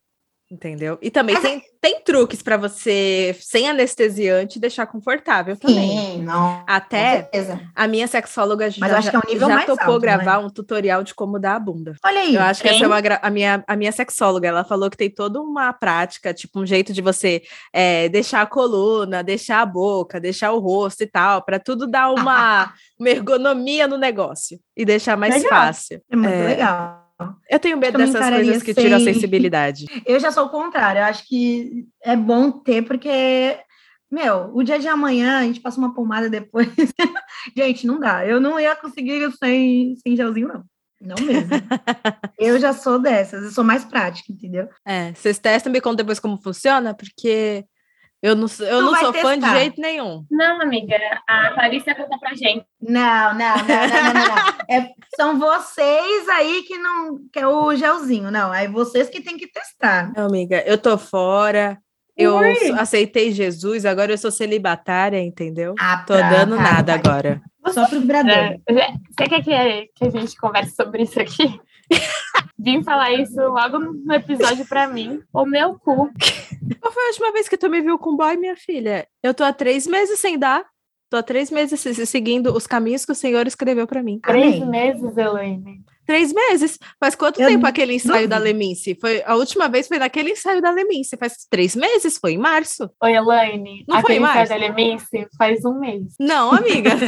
[0.49, 0.97] Entendeu?
[1.03, 5.99] E também tem, tem truques para você, sem anestesiante, deixar confortável também.
[5.99, 6.63] Sim, não.
[6.69, 7.29] Até
[7.75, 10.39] a minha sexóloga Mas já, acho que é um nível já mais topou alto, gravar
[10.41, 10.47] né?
[10.47, 11.97] um tutorial de como dar a bunda.
[12.05, 12.37] Olha aí.
[12.37, 12.87] Eu acho que essa é Hein?
[12.87, 14.47] uma a, minha, a minha sexóloga.
[14.47, 18.47] Ela falou que tem toda uma prática, tipo, um jeito de você é, deixar a
[18.47, 23.89] coluna, deixar a boca, deixar o rosto e tal, para tudo dar uma, uma ergonomia
[23.89, 25.51] no negócio e deixar mais Legal.
[25.51, 26.01] fácil.
[26.09, 26.47] É muito É.
[26.47, 27.06] legal.
[27.49, 29.87] Eu tenho medo Eu me dessas coisas que tiram a sensibilidade.
[30.05, 31.01] Eu já sou o contrário.
[31.01, 33.59] Eu acho que é bom ter, porque,
[34.11, 36.69] meu, o dia de amanhã a gente passa uma pomada depois.
[37.57, 38.27] gente, não dá.
[38.27, 40.65] Eu não ia conseguir sem, sem gelzinho, não.
[41.01, 41.51] Não mesmo.
[42.39, 43.45] eu já sou dessas.
[43.45, 44.69] Eu sou mais prática, entendeu?
[44.85, 47.65] É, vocês testam, me contam depois como funciona, porque
[48.27, 49.59] eu não, sou- eu não vai sou fã de testar.
[49.59, 50.25] jeito nenhum.
[50.31, 50.97] Não, amiga,
[51.29, 52.65] a Clarice ia contar pra gente.
[52.81, 54.57] Não, não, não, não, não, não.
[54.69, 58.51] É, são vocês aí que não quer o gelzinho, não.
[58.51, 60.13] Aí vocês que tem que testar.
[60.17, 61.79] Não, amiga, eu tô fora.
[62.17, 65.75] Eu s- aceitei Jesus, agora eu sou celibatária, entendeu?
[65.79, 67.11] Ah, Tô tá, dando tá, nada tá.
[67.11, 67.43] agora.
[67.69, 68.33] Só pro vibrador.
[68.33, 71.61] É, é, Você quer que, que a gente converse sobre isso aqui?
[72.59, 75.21] Vim falar isso logo no episódio pra mim.
[75.33, 76.11] O meu cu.
[76.81, 79.07] Qual foi a última vez que tu me viu com boy, minha filha?
[79.23, 80.65] Eu tô há três meses sem dar.
[81.09, 84.19] Tô há três meses se- se- seguindo os caminhos que o Senhor escreveu pra mim.
[84.21, 84.67] Três Amém.
[84.69, 85.85] meses, Elaine.
[86.05, 86.79] Três meses?
[86.99, 88.39] Faz quanto Eu tempo aquele ensaio da.
[88.39, 88.97] Lemince?
[89.01, 91.17] Foi, a última vez foi naquele ensaio da Lemince.
[91.17, 92.19] Faz três meses?
[92.19, 92.91] Foi em março?
[93.03, 93.85] Oi, Elaine.
[93.87, 94.49] Não foi aquele mais?
[94.49, 96.15] sai da Lemince faz um mês.
[96.19, 96.91] Não, amiga.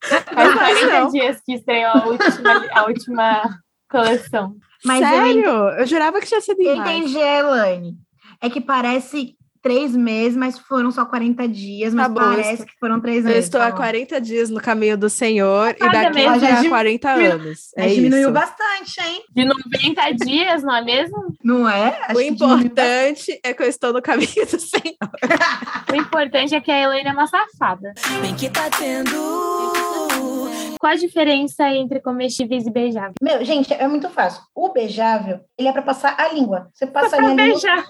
[0.00, 1.08] Faz Não faz, 40 não.
[1.10, 3.58] dias que estreou a última, a última
[3.90, 4.54] coleção.
[4.84, 5.50] Mas eu Sério?
[5.78, 7.94] Eu jurava que tinha sido em Eu entendi, Elaine.
[8.40, 12.66] É que parece três meses, mas foram só 40 dias, mas Tá bom, parece estou-
[12.66, 13.44] que foram três Eu meses.
[13.46, 13.76] estou tá há bom.
[13.76, 16.38] 40 dias no caminho do Senhor e daqui mesmo.
[16.40, 17.58] já há 40 diminu- anos.
[17.76, 18.30] É Mas diminuiu isso.
[18.32, 19.24] bastante, hein?
[19.34, 21.34] De 90 dias, não é mesmo?
[21.42, 21.98] Não é?
[22.04, 25.10] Acho O importante é que eu estou no caminho do Senhor.
[25.92, 27.92] O importante é que a Elaine é uma safada.
[28.22, 29.87] Bem que tá tendo.
[30.78, 33.14] Qual a diferença entre comestíveis e beijáveis?
[33.20, 34.42] Meu, gente, é muito fácil.
[34.54, 36.70] O beijável, ele é pra passar a língua.
[36.72, 37.44] Você passa ali a língua.
[37.44, 37.84] Beijar.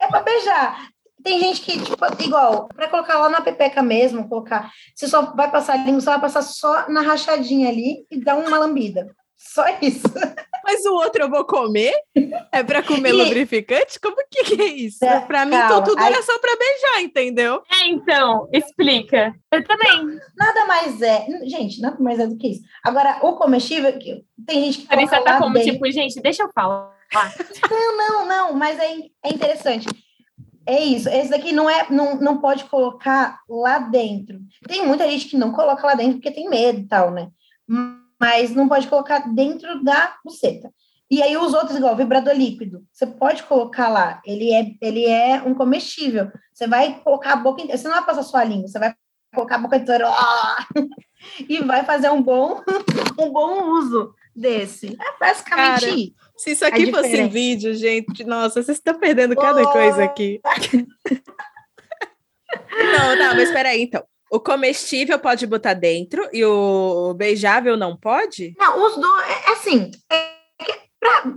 [0.00, 0.88] É pra beijar.
[1.22, 4.72] Tem gente que, tipo, igual, pra colocar lá na pepeca mesmo, colocar.
[4.94, 8.36] Você só vai passar a língua, você vai passar só na rachadinha ali e dar
[8.36, 9.14] uma lambida.
[9.36, 10.02] Só isso.
[10.64, 11.92] Mas o outro eu vou comer?
[12.52, 13.98] É pra comer E- lubrificante?
[14.00, 15.04] Como que, que é isso?
[15.04, 17.62] É, pra mim, calma, então, tudo aí- era só pra beijar, entendeu?
[17.80, 19.34] É, então, explica.
[19.52, 20.18] Eu também.
[20.36, 21.26] Nada mais é.
[21.44, 22.62] Gente, nada mais é do que isso.
[22.84, 25.72] Agora, o comestível, que tem gente que A Larissa coloca tá como, dentro.
[25.72, 26.92] tipo, gente, deixa eu falar.
[27.70, 28.92] Não, não, mas é,
[29.24, 29.86] é interessante.
[30.66, 31.08] É isso.
[31.08, 34.38] Esse daqui não é, não, não pode colocar lá dentro.
[34.66, 37.28] Tem muita gente que não coloca lá dentro porque tem medo e tal, né?
[38.22, 40.70] Mas não pode colocar dentro da buceta.
[41.10, 44.22] E aí os outros, igual o vibrador líquido, você pode colocar lá.
[44.24, 46.30] Ele é, ele é um comestível.
[46.54, 47.76] Você vai colocar a boca inteira.
[47.76, 48.94] Você não vai passar só a língua, você vai
[49.34, 50.08] colocar a boca inteira
[51.48, 52.60] e vai fazer um bom,
[53.18, 54.96] um bom uso desse.
[55.00, 56.12] É basicamente Cara, isso.
[56.36, 57.28] Se isso aqui A fosse diferença.
[57.28, 59.72] vídeo, gente, nossa, vocês estão perdendo cada Oh.
[59.72, 60.40] coisa aqui.
[62.70, 64.04] não, tá, mas peraí, então.
[64.32, 68.54] O comestível pode botar dentro e o beijável não pode?
[68.58, 71.34] Não, os dois, é, é assim, é que pra,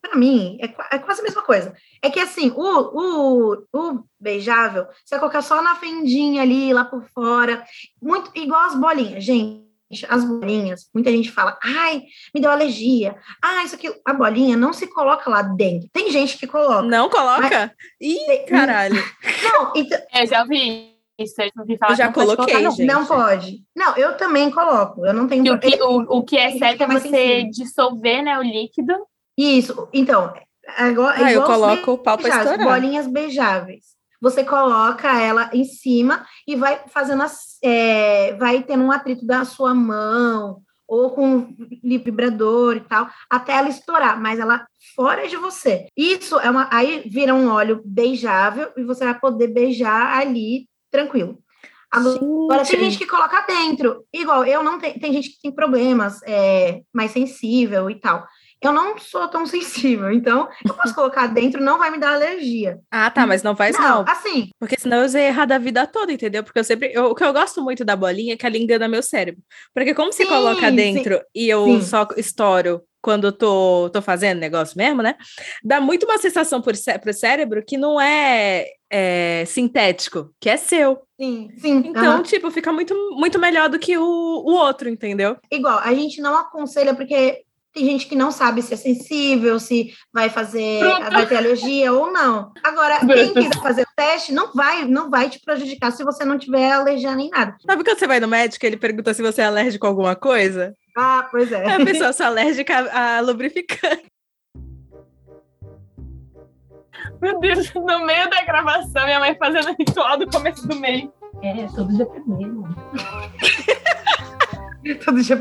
[0.00, 1.74] pra mim, é, é quase a mesma coisa.
[2.00, 6.86] É que assim, o, o, o beijável, você vai colocar só na fendinha ali, lá
[6.86, 7.62] por fora,
[8.00, 9.68] muito igual as bolinhas, gente.
[10.08, 12.02] As bolinhas, muita gente fala, ai,
[12.34, 13.14] me deu alergia.
[13.44, 15.86] Ah, isso aqui, a bolinha não se coloca lá dentro.
[15.92, 16.80] Tem gente que coloca.
[16.80, 17.74] Não coloca?
[18.00, 18.96] Ih, Tem- caralho.
[19.44, 21.40] Não, então, É, já ouvi isso.
[21.40, 22.76] Eu ouvi falar Eu já que não pode coloquei, colocar, não.
[22.76, 22.86] gente.
[22.86, 23.64] não pode.
[23.76, 25.04] Não, eu também coloco.
[25.06, 27.50] Eu não tenho Que o, que, o, o que é certo é você sensível.
[27.50, 28.94] dissolver né, o líquido.
[29.36, 30.32] Isso, então,
[30.76, 31.24] agora.
[31.26, 32.74] Ah, eu coloco o pau beijáveis, estourar.
[32.74, 33.84] bolinhas beijáveis.
[34.20, 39.44] Você coloca ela em cima e vai fazendo, as- é, vai tendo um atrito da
[39.44, 41.54] sua mão ou com
[41.84, 45.86] vibrador e tal, até ela estourar, mas ela fora de você.
[45.96, 51.38] Isso é uma, aí vira um óleo beijável e você vai poder beijar ali tranquilo.
[51.90, 56.20] Agora tem gente que coloca dentro, igual eu não tenho, tem gente que tem problemas,
[56.24, 58.26] é, mais sensível e tal.
[58.60, 62.78] Eu não sou tão sensível, então eu posso colocar dentro, não vai me dar alergia.
[62.90, 64.04] Ah, tá, mas não faz não, não.
[64.06, 66.42] assim, Porque senão eu usei errado a vida toda, entendeu?
[66.44, 66.92] Porque eu sempre.
[66.92, 69.40] eu- o que eu gosto muito da bolinha é que ela engana meu cérebro.
[69.74, 70.76] Porque como se Sim, coloca sim.
[70.76, 71.82] dentro e eu Sim.
[71.82, 75.14] só estouro quando eu tô, tô fazendo negócio mesmo, né?
[75.62, 80.56] Dá muito uma sensação pro, cé pro cérebro que não é, é, sintético, que é
[80.56, 81.00] seu.
[81.20, 81.82] sim, sim.
[81.86, 82.22] Então, aham.
[82.22, 85.36] tipo, fica muito, muito melhor do que o, o outro, entendeu?
[85.50, 89.92] igual, a gente não aconselha porque tem gente que não sabe se é sensível, se
[90.12, 90.82] vai fazer,
[91.12, 92.52] vai ter alergia ou não.
[92.62, 96.38] Agora, quem quiser fazer o teste, não vai, não vai te prejudicar se você não
[96.38, 97.56] tiver alergia nem nada.
[97.64, 100.74] Sabe quando você vai no médico ele pergunta se você é alérgico a alguma coisa?
[100.96, 101.74] Ah, pois é.
[101.74, 104.06] A pessoa sou alérgica a, lubrificante.
[107.20, 111.08] Meu Deus, no meio da gravação, minha mãe fazendo ritual do começo do mês.
[111.42, 112.64] É, todo dia primeiro.
[115.04, 115.38] Todo dia-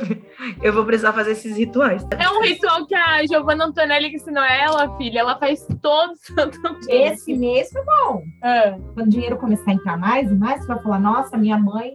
[0.61, 2.05] Eu vou precisar fazer esses rituais.
[2.19, 5.19] É um ritual que a Giovanna Antonelli que ensinou ela, filha.
[5.21, 7.13] Ela faz todo santo dia.
[7.13, 8.23] Esse mesmo é bom.
[8.43, 11.57] Ah, Quando o dinheiro começar a entrar mais e mais, você vai falar, nossa, minha
[11.57, 11.93] mãe.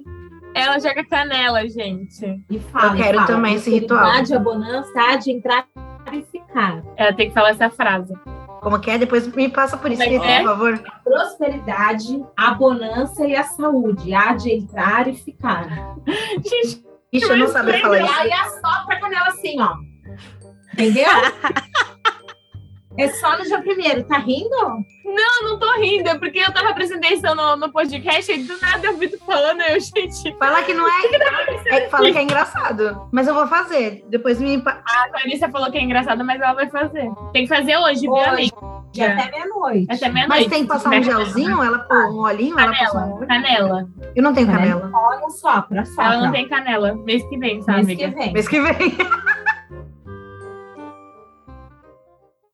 [0.55, 2.41] Ela joga canela, gente.
[2.51, 2.93] E fala.
[2.93, 4.01] Eu quero fala, também esse ritual.
[4.01, 5.67] prosperidade, A bonança há de entrar
[6.13, 6.83] e ficar.
[6.97, 8.13] Ela tem que falar essa frase.
[8.61, 8.99] Como que é?
[8.99, 10.39] Depois me passa por Como é é?
[10.41, 10.83] por favor.
[11.03, 15.67] Prosperidade, a bonança e a saúde há de entrar e ficar.
[16.07, 18.21] Gente, Ixi, eu não sabia falar E isso.
[18.21, 19.75] aí assopra a canela assim, ó.
[20.75, 21.07] Entendeu?
[22.99, 24.85] é só no dia primeiro, tá rindo?
[25.05, 28.87] eu não tô rindo, é porque eu tava atenção no, no podcast e do nada
[28.87, 30.37] eu vi tu falando, eu, gente.
[30.39, 31.03] Fala que não é,
[31.67, 31.89] é.
[31.89, 33.09] Fala que é engraçado.
[33.13, 34.05] Mas eu vou fazer.
[34.09, 34.63] Depois me.
[34.67, 37.11] A Clarissa falou que é engraçado, mas ela vai fazer.
[37.33, 38.29] Tem que fazer hoje, viu, Hoje.
[38.29, 38.57] amiga?
[38.93, 39.87] De até meia-noite.
[39.91, 40.43] Até meia-noite.
[40.43, 41.63] Mas tem que passar um gelzinho?
[41.63, 42.59] Ela pôr um olhinho?
[42.59, 43.17] Ela passa um Canela.
[43.17, 43.27] olho?
[43.27, 43.89] Canela.
[44.15, 44.81] Eu não tenho Canela.
[44.83, 44.99] canela.
[45.09, 46.03] Olha só, pra só.
[46.03, 46.95] Ela não tem canela.
[46.95, 48.21] Mês que vem, sabe, Mês que amiga?
[48.21, 48.33] vem.
[48.33, 48.97] Mês que vem.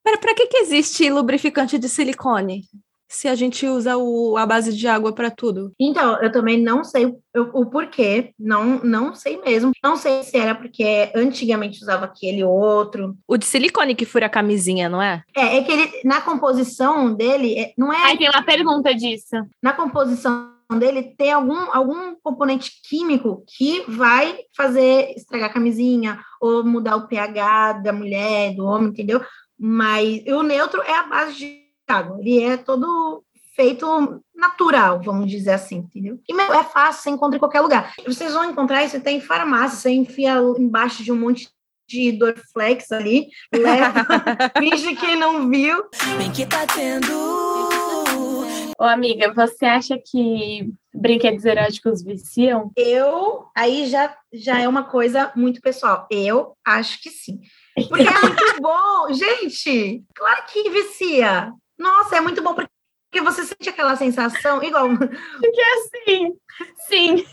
[0.08, 2.62] Para pra que, que existe lubrificante de silicone?
[3.10, 5.72] Se a gente usa o, a base de água para tudo.
[5.78, 8.32] Então, eu também não sei o, o porquê.
[8.38, 9.72] Não, não sei mesmo.
[9.84, 13.16] Não sei se era porque antigamente usava aquele outro.
[13.26, 15.22] O de silicone que fura a camisinha, não é?
[15.36, 19.36] É, é que ele, na composição dele, é- não é Aí tem uma pergunta disso.
[19.62, 26.62] na composição dele tem algum, algum componente químico que vai fazer estragar a camisinha ou
[26.64, 29.20] mudar o pH da mulher, do homem, entendeu?
[29.58, 33.24] Mas o neutro é a base de água, ele é todo
[33.56, 36.20] feito natural, vamos dizer assim, entendeu?
[36.28, 37.92] E meu, é fácil, você encontra em qualquer lugar.
[38.06, 41.48] Vocês vão encontrar isso até em farmácia, você enfia embaixo de um monte
[41.88, 44.06] de Dorflex ali, leva,
[44.58, 45.84] finge que não viu,
[46.18, 47.08] Bem que tá tendo.
[48.80, 52.70] Ô, amiga, você acha que brinquedos eróticos viciam?
[52.76, 56.06] Eu, aí já, já é uma coisa muito pessoal.
[56.08, 57.40] Eu acho que sim.
[57.86, 59.12] Porque é muito bom.
[59.12, 61.52] Gente, claro que vicia.
[61.78, 66.34] Nossa, é muito bom porque você sente aquela sensação, igual, Porque assim,
[66.86, 67.26] sim.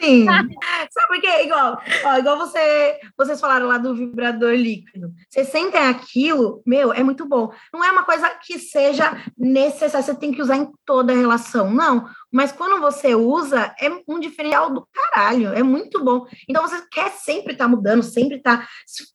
[0.00, 0.26] sim.
[0.26, 1.44] Sabe por quê?
[1.44, 5.12] Igual, ó, igual você, vocês falaram lá do vibrador líquido.
[5.28, 7.52] Vocês sentem aquilo, meu, é muito bom.
[7.72, 11.70] Não é uma coisa que seja necessária, você tem que usar em toda a relação,
[11.70, 12.08] não.
[12.34, 16.26] Mas quando você usa, é um diferencial do caralho, é muito bom.
[16.48, 18.68] Então você quer sempre estar mudando, sempre estar,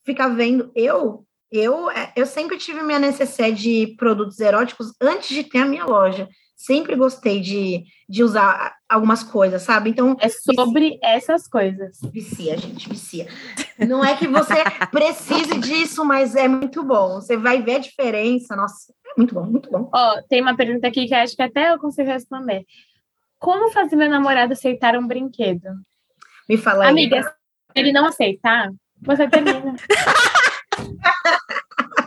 [0.05, 0.71] ficar vendo.
[0.73, 5.65] Eu, eu, é, eu sempre tive minha necessidade de produtos eróticos antes de ter a
[5.65, 6.29] minha loja.
[6.55, 9.89] Sempre gostei de, de usar algumas coisas, sabe?
[9.89, 11.99] Então, É sobre essas coisas.
[12.13, 13.27] Vicia, gente, vicia.
[13.77, 14.55] Não é que você
[14.91, 17.15] precise disso, mas é muito bom.
[17.15, 18.55] Você vai ver a diferença.
[18.55, 19.89] Nossa, é muito bom, muito bom.
[19.93, 22.65] Ó, tem uma pergunta aqui que acho que até eu consigo responder.
[23.39, 25.69] Como fazer meu namorado aceitar um brinquedo?
[26.47, 26.89] Me fala aí.
[26.91, 27.29] Amiga, se
[27.75, 28.69] ele não aceitar,
[29.01, 29.75] você termina.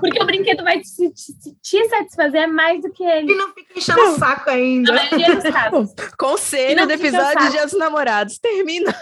[0.00, 3.32] Porque o brinquedo vai te, te- te satisfazer mais do que ele.
[3.32, 4.92] E não fica enchendo o saco ainda.
[4.92, 5.94] maioria dos casos.
[5.94, 7.50] Tá Conselho do episódio.
[7.50, 8.38] Dia dos Namorados.
[8.38, 8.92] Termina.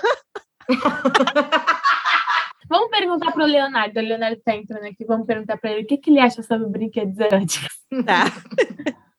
[2.69, 3.99] Vamos perguntar pro Leonardo.
[3.99, 5.05] O Leonardo tá entrando aqui.
[5.07, 7.75] Vamos perguntar pra ele o que, que ele acha sobre brinquedos eróticos.
[8.07, 8.25] Tá.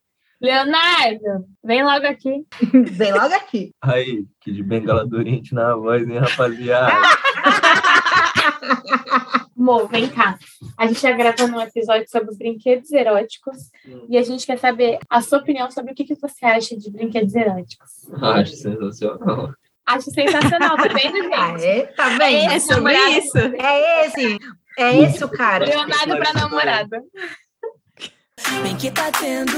[0.42, 2.44] Leonardo, vem logo aqui.
[2.92, 3.72] Vem logo aqui.
[3.80, 6.92] Aí, que de bengala doente na voz, hein, rapaziada?
[9.56, 10.36] Mo, vem cá.
[10.76, 13.56] A gente já gravando um episódio sobre os brinquedos eróticos
[14.08, 16.90] e a gente quer saber a sua opinião sobre o que, que você acha de
[16.90, 17.90] brinquedos eróticos.
[18.20, 19.52] Acho sensacional.
[19.86, 21.66] Acho sensacional, tá vendo, Ah, gente?
[21.66, 21.86] é?
[21.86, 22.52] Tá vendo?
[22.52, 23.18] É sobre namorado.
[23.18, 23.38] isso.
[23.38, 24.38] É esse.
[24.78, 25.64] É esse o cara.
[25.66, 27.02] Leonardo pra namorada.
[28.62, 29.52] Bem que tá tendo.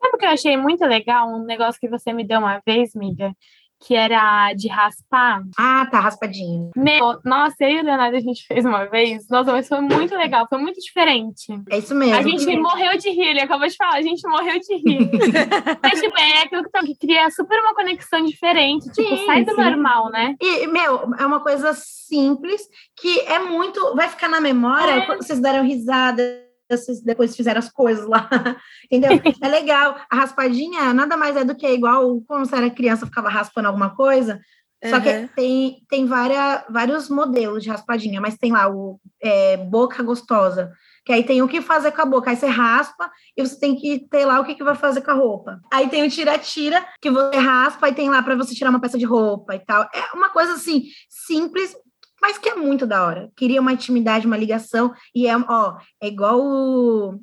[0.00, 1.28] Sabe o que eu achei muito legal?
[1.28, 3.32] Um negócio que você me deu uma vez, amiga,
[3.80, 5.42] que era de raspar.
[5.56, 6.70] Ah, tá raspadinho.
[6.76, 9.28] Meu, nossa, eu e o Leonardo a gente fez uma vez.
[9.28, 11.46] Nossa, mas foi muito legal, foi muito diferente.
[11.70, 12.14] É isso mesmo.
[12.16, 15.10] A gente morreu de rir, ele acabou de falar, a gente morreu de rir.
[15.82, 18.90] Mas, tipo, é aquilo que, que cria super uma conexão diferente.
[18.92, 19.62] Tipo, Sim, sai do sim.
[19.62, 20.34] normal, né?
[20.40, 22.62] E, meu, é uma coisa simples
[23.00, 23.94] que é muito.
[23.94, 25.06] Vai ficar na memória É.
[25.06, 26.47] quando vocês deram risada.
[26.70, 28.28] Vocês depois fizeram as coisas lá,
[28.90, 29.20] entendeu?
[29.42, 29.96] É legal.
[30.10, 33.94] A raspadinha nada mais é do que igual quando você era criança, ficava raspando alguma
[33.94, 34.40] coisa.
[34.84, 35.28] Só que Uhum.
[35.34, 40.70] tem, tem várias, vários modelos de raspadinha, mas tem lá o é, boca gostosa,
[41.04, 42.30] que aí tem o que fazer com a boca.
[42.30, 45.10] Aí você raspa e você tem que ter lá o que, que vai fazer com
[45.10, 45.60] a roupa.
[45.72, 48.96] Aí tem o tira-tira, que você raspa e tem lá para você tirar uma peça
[48.96, 49.82] de roupa e tal.
[49.92, 51.74] É uma coisa assim, simples,
[52.20, 53.30] mas que é muito da hora.
[53.36, 57.20] Queria uma intimidade, uma ligação, e é, ó, é igual o.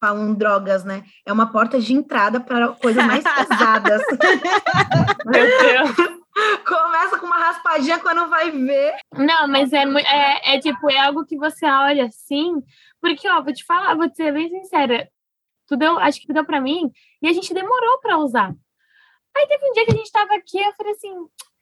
[0.00, 1.04] Falam drogas, né?
[1.24, 4.02] É uma porta de entrada para coisas mais pesadas.
[5.26, 6.22] Meu Deus.
[6.66, 8.94] Começa com uma raspadinha quando vai ver.
[9.14, 12.54] Não, mas é, é, é tipo, é algo que você olha assim,
[13.00, 15.08] porque, ó, vou te falar, vou te ser bem sincera,
[15.68, 18.52] tu deu, acho que tu deu pra mim, e a gente demorou pra usar.
[19.36, 21.14] Aí teve um dia que a gente tava aqui, eu falei assim,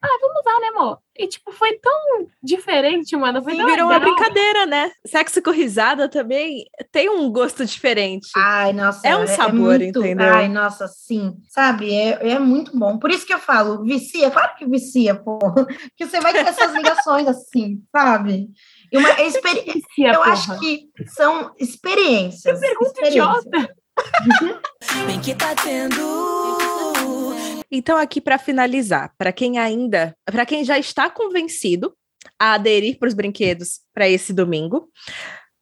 [0.02, 0.98] ah, vamos usar, né, amor?
[1.16, 4.14] E, tipo, foi tão diferente, mano, foi tão Virou uma legal.
[4.14, 4.90] brincadeira, né?
[5.06, 8.28] Sexo com risada também tem um gosto diferente.
[8.36, 9.06] Ai, nossa.
[9.06, 10.32] É um sabor, muito- entendeu?
[10.34, 11.34] Ai, nossa, sim.
[11.48, 12.98] Sabe, é, é muito bom.
[12.98, 15.38] Por isso que eu falo, vicia, claro que vicia, pô.
[15.96, 18.48] Que você vai ter essas ligações assim, sabe?
[18.90, 19.82] E uma experiência.
[19.98, 20.32] Eu porra.
[20.32, 22.58] acho que são experiências.
[22.58, 23.44] Que pergunta experiências.
[23.44, 23.74] idiota.
[25.06, 26.39] Bem que tá tendo.
[27.70, 31.94] Então, aqui para finalizar, para quem ainda, para quem já está convencido
[32.38, 34.88] a aderir para os brinquedos para esse domingo,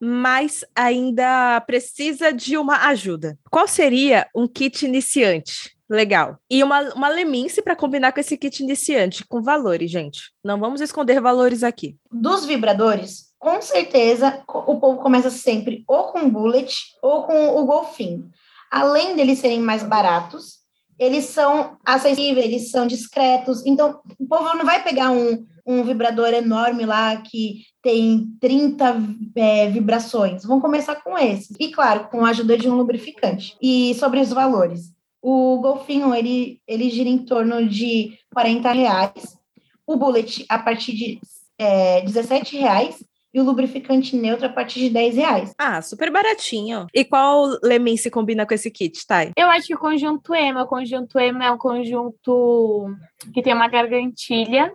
[0.00, 3.38] mas ainda precisa de uma ajuda.
[3.50, 5.76] Qual seria um kit iniciante?
[5.90, 6.38] Legal.
[6.50, 10.30] E uma, uma lemince para combinar com esse kit iniciante, com valores, gente.
[10.44, 11.96] Não vamos esconder valores aqui.
[12.12, 17.64] Dos vibradores, com certeza, o povo começa sempre ou com o bullet ou com o
[17.64, 18.30] golfinho.
[18.70, 20.57] Além deles serem mais baratos,
[20.99, 23.64] eles são acessíveis, eles são discretos.
[23.64, 28.96] Então, o povo não vai pegar um, um vibrador enorme lá que tem 30
[29.36, 30.44] é, vibrações.
[30.44, 31.55] Vão começar com esse.
[31.59, 33.57] E, claro, com a ajuda de um lubrificante.
[33.62, 34.92] E sobre os valores.
[35.22, 39.38] O golfinho, ele, ele gira em torno de 40 reais.
[39.86, 41.20] O bullet, a partir de
[41.59, 43.03] é, 17 reais.
[43.39, 45.55] E o lubrificante neutro, a partir de 10 reais.
[45.57, 46.89] Ah, super baratinho.
[46.93, 49.30] E qual lemince combina com esse kit, Thay?
[49.36, 52.91] Eu acho que o conjunto emo, o conjunto emo é um conjunto
[53.32, 54.74] que tem uma gargantilha.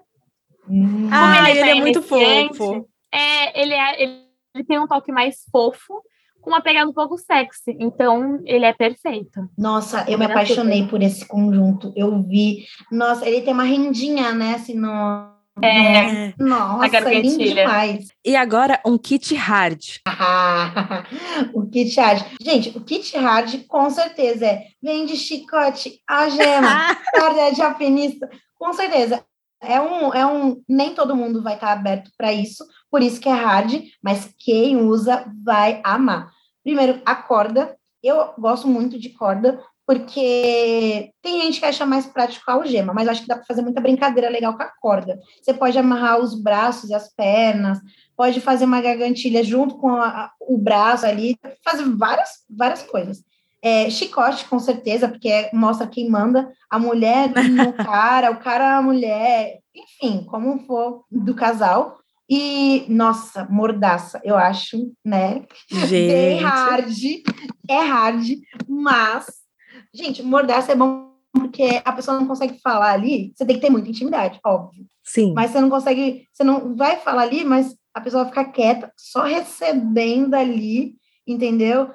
[1.11, 2.87] Ah, ele ele, tá é muito fofo.
[3.11, 4.21] É, ele, é, ele,
[4.55, 6.01] ele tem um toque mais fofo,
[6.39, 7.75] com uma pegada um pouco sexy.
[7.77, 9.49] Então, ele é perfeito.
[9.57, 11.91] Nossa, eu me apaixonei por esse conjunto.
[11.97, 12.63] Eu vi.
[12.89, 14.53] Nossa, ele tem uma rendinha, né?
[14.55, 15.32] Assim, no.
[15.61, 16.33] É, É.
[16.37, 18.07] Nossa, lindo demais.
[18.25, 19.81] E agora um kit hard.
[21.53, 22.25] o kit hard.
[22.41, 28.29] Gente, o kit hard com certeza é vende chicote, algema, corda de alpinista.
[28.57, 29.23] Com certeza.
[29.61, 30.61] É um, é um.
[30.67, 34.77] Nem todo mundo vai estar aberto para isso, por isso que é hard, mas quem
[34.77, 36.31] usa vai amar.
[36.63, 37.77] Primeiro, a corda.
[38.01, 43.07] Eu gosto muito de corda, porque tem gente que acha mais prático a algema, mas
[43.07, 45.19] acho que dá para fazer muita brincadeira legal com a corda.
[45.41, 47.79] Você pode amarrar os braços e as pernas,
[48.15, 53.23] pode fazer uma gargantilha junto com a- o braço ali, fazer várias, várias coisas.
[53.61, 57.29] É, chicote, com certeza, porque é- mostra quem manda, a mulher
[57.71, 61.97] no cara, o cara a mulher, enfim, como for do casal.
[62.29, 65.43] E, nossa, mordaça, eu acho, né?
[65.69, 66.43] Bem Gente.
[66.43, 66.93] hard,
[67.69, 68.25] é hard,
[68.67, 69.42] mas,
[69.93, 73.69] gente, mordaça é bom porque a pessoa não consegue falar ali, você tem que ter
[73.69, 74.85] muita intimidade, óbvio.
[75.03, 75.33] Sim.
[75.33, 78.93] Mas você não consegue, você não vai falar ali, mas a pessoa vai ficar quieta,
[78.97, 80.95] só recebendo ali,
[81.27, 81.91] entendeu?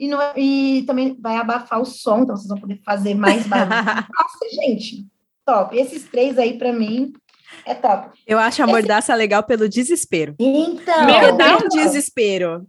[0.00, 3.70] E, não, e também vai abafar o som, então vocês vão poder fazer mais barulho.
[3.76, 5.06] Nossa, gente,
[5.44, 5.76] top.
[5.76, 7.12] Esses três aí, para mim,
[7.64, 8.18] é top.
[8.26, 10.34] Eu acho a mordaça legal pelo desespero.
[10.38, 11.74] Então, Meu dá um Deus.
[11.74, 12.66] desespero.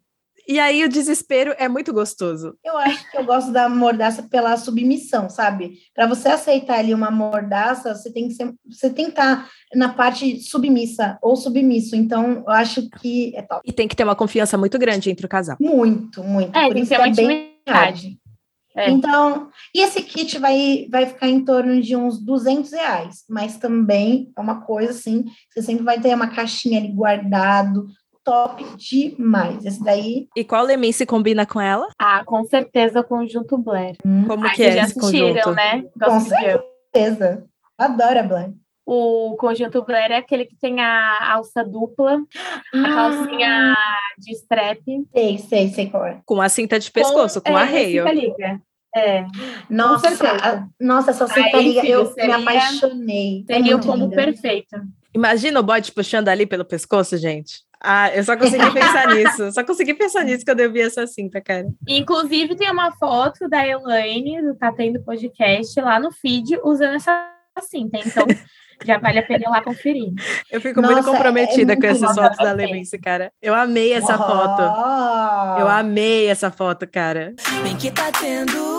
[0.48, 2.58] E aí o desespero é muito gostoso.
[2.64, 5.80] Eu acho que eu gosto da mordaça pela submissão, sabe?
[5.94, 9.90] Para você aceitar ali uma mordaça, você tem que ser, você tem que estar na
[9.90, 11.96] parte submissa ou submisso.
[11.96, 13.62] Então, eu acho que é top.
[13.66, 15.58] E tem que ter uma confiança muito grande entre o casal.
[15.60, 16.58] Muito, muito.
[16.58, 18.24] É, Por tem que isso ter uma é intimidade.
[18.76, 18.90] É.
[18.90, 24.32] Então, e esse kit vai, vai ficar em torno de uns 200 reais, mas também
[24.36, 27.86] é uma coisa assim, você sempre vai ter uma caixinha ali guardado,
[28.24, 29.66] top demais.
[29.66, 31.88] Esse daí, E qual lemince combina com ela?
[32.00, 33.98] Ah, com certeza o conjunto Blair.
[34.28, 35.56] Como Ah, que vocês é já esse assistiram, conjunto?
[35.56, 35.82] né?
[35.82, 37.44] Com Gosto certeza,
[37.78, 38.54] adoro a Blanc.
[38.86, 42.22] O conjunto Blair é aquele que tem a alça dupla,
[42.74, 43.76] a calcinha
[44.18, 44.80] de strap.
[45.14, 46.20] Sei, sei, sei qual é.
[46.26, 48.04] Com a cinta de pescoço, com, é, arreio.
[48.08, 48.62] cinta liga.
[48.96, 49.26] É,
[49.70, 53.46] Nossa, a- nossa, essa Aí, cinta liga, filho, eu seria- me apaixonei.
[53.50, 54.76] É seria o muito combo perfeito.
[55.16, 57.62] Imagina o bode puxando ali pelo pescoço, gente.
[57.84, 59.52] Ah, eu só consegui pensar nisso.
[59.52, 61.68] Só consegui pensar nisso quando eu vi essa cinta, cara.
[61.88, 67.30] Inclusive, tem uma foto da Elaine, do Tá Tendo Podcast, lá no feed, usando essa
[67.60, 67.98] cinta.
[67.98, 68.26] Então,
[68.86, 70.12] Já vale a pena ir lá conferir.
[70.52, 72.52] Eu fico Nossa, muito comprometida é com essas fotos da.
[72.52, 73.32] Levice, cara.
[73.42, 74.62] Eu amei essa foto.
[75.60, 77.34] Eu amei essa foto, cara.
[77.64, 78.73] Bem que tá tendo.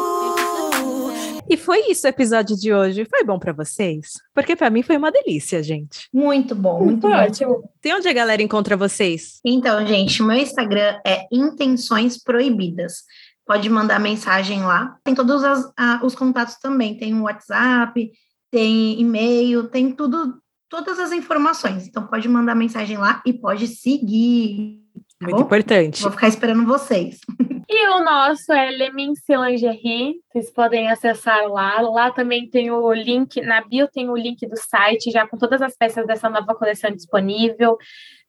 [1.49, 3.05] E foi isso o episódio de hoje.
[3.05, 4.13] Foi bom pra vocês?
[4.35, 6.09] Porque pra mim foi uma delícia, gente.
[6.13, 7.13] Muito bom, muito bom.
[7.15, 7.71] ótimo.
[7.81, 9.41] Tem onde a galera encontra vocês?
[9.45, 13.03] Então, gente, o meu Instagram é Intenções Proibidas.
[13.47, 14.97] Pode mandar mensagem lá.
[15.05, 16.97] Tem todos as- a- os contatos também.
[16.97, 18.11] Tem o WhatsApp,
[18.51, 20.39] tem e-mail, tem tudo,
[20.71, 21.87] todas as informações.
[21.87, 24.81] Então, pode mandar mensagem lá e pode seguir.
[25.21, 25.45] Tá Muito bom?
[25.45, 26.03] importante.
[26.03, 27.19] Vou ficar esperando vocês.
[27.67, 31.81] E o nosso é Lemince Lingerie, vocês podem acessar lá.
[31.81, 35.63] Lá também tem o link, na bio tem o link do site, já com todas
[35.63, 37.79] as peças dessa nova coleção disponível.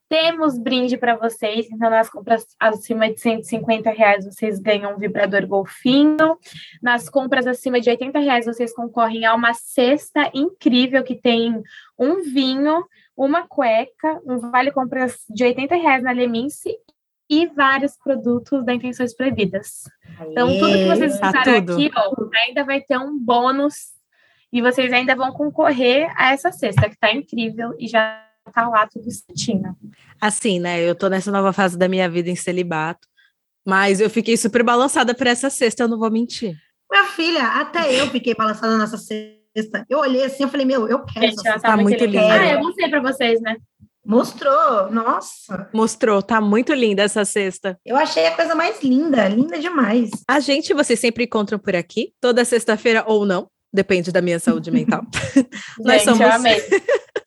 [0.07, 5.45] Temos brinde para vocês, então nas compras acima de 150 reais vocês ganham um vibrador
[5.47, 6.37] golfinho.
[6.81, 11.61] Nas compras acima de 80 reais vocês concorrem a uma cesta incrível que tem
[11.99, 16.75] um vinho, uma cueca, um vale compras de 80 reais na Lemince
[17.29, 19.83] e vários produtos da Intenções Proibidas.
[20.29, 21.73] Então, tudo que vocês Tá tudo.
[21.73, 22.13] aqui, ó,
[22.45, 23.93] ainda vai ter um bônus
[24.51, 28.87] e vocês ainda vão concorrer a essa cesta, que tá incrível e já tá lá
[28.87, 29.75] tudo certinho.
[30.21, 30.81] Assim, né?
[30.81, 33.07] Eu tô nessa nova fase da minha vida em celibato.
[33.65, 36.55] Mas eu fiquei super balançada por essa sexta, eu não vou mentir.
[36.89, 39.44] Minha filha, até eu fiquei balançada nessa cesta.
[39.89, 42.33] Eu olhei assim, eu falei, meu, eu quero Gente, ela tá, Tá muito, linda.
[42.33, 43.55] Ah, eu mostrei pra vocês, né?
[44.05, 45.67] Mostrou, nossa.
[45.73, 47.75] Mostrou, tá muito linda essa cesta.
[47.83, 50.11] Eu achei a coisa mais linda, linda demais.
[50.27, 54.69] A gente, vocês sempre encontram por aqui, toda sexta-feira ou não, depende da minha saúde
[54.69, 55.01] mental.
[55.79, 56.61] Nós Gente, eu somos- amei.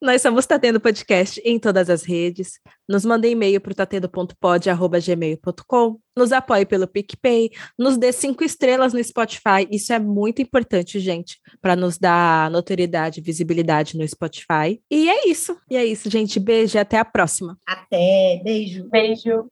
[0.00, 2.52] Nós somos Tatendo Podcast em todas as redes.
[2.88, 5.98] Nos mandem e-mail para tatendo.pod.gmail.com.
[6.16, 7.50] Nos apoie pelo PicPay.
[7.78, 9.66] Nos dê cinco estrelas no Spotify.
[9.70, 14.80] Isso é muito importante, gente, para nos dar notoriedade e visibilidade no Spotify.
[14.90, 15.56] E é isso.
[15.70, 16.40] E é isso, gente.
[16.40, 17.56] Beijo e até a próxima.
[17.66, 18.88] Até, beijo.
[18.88, 19.48] Beijo.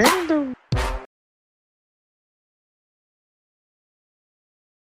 [0.00, 0.54] Nintendo.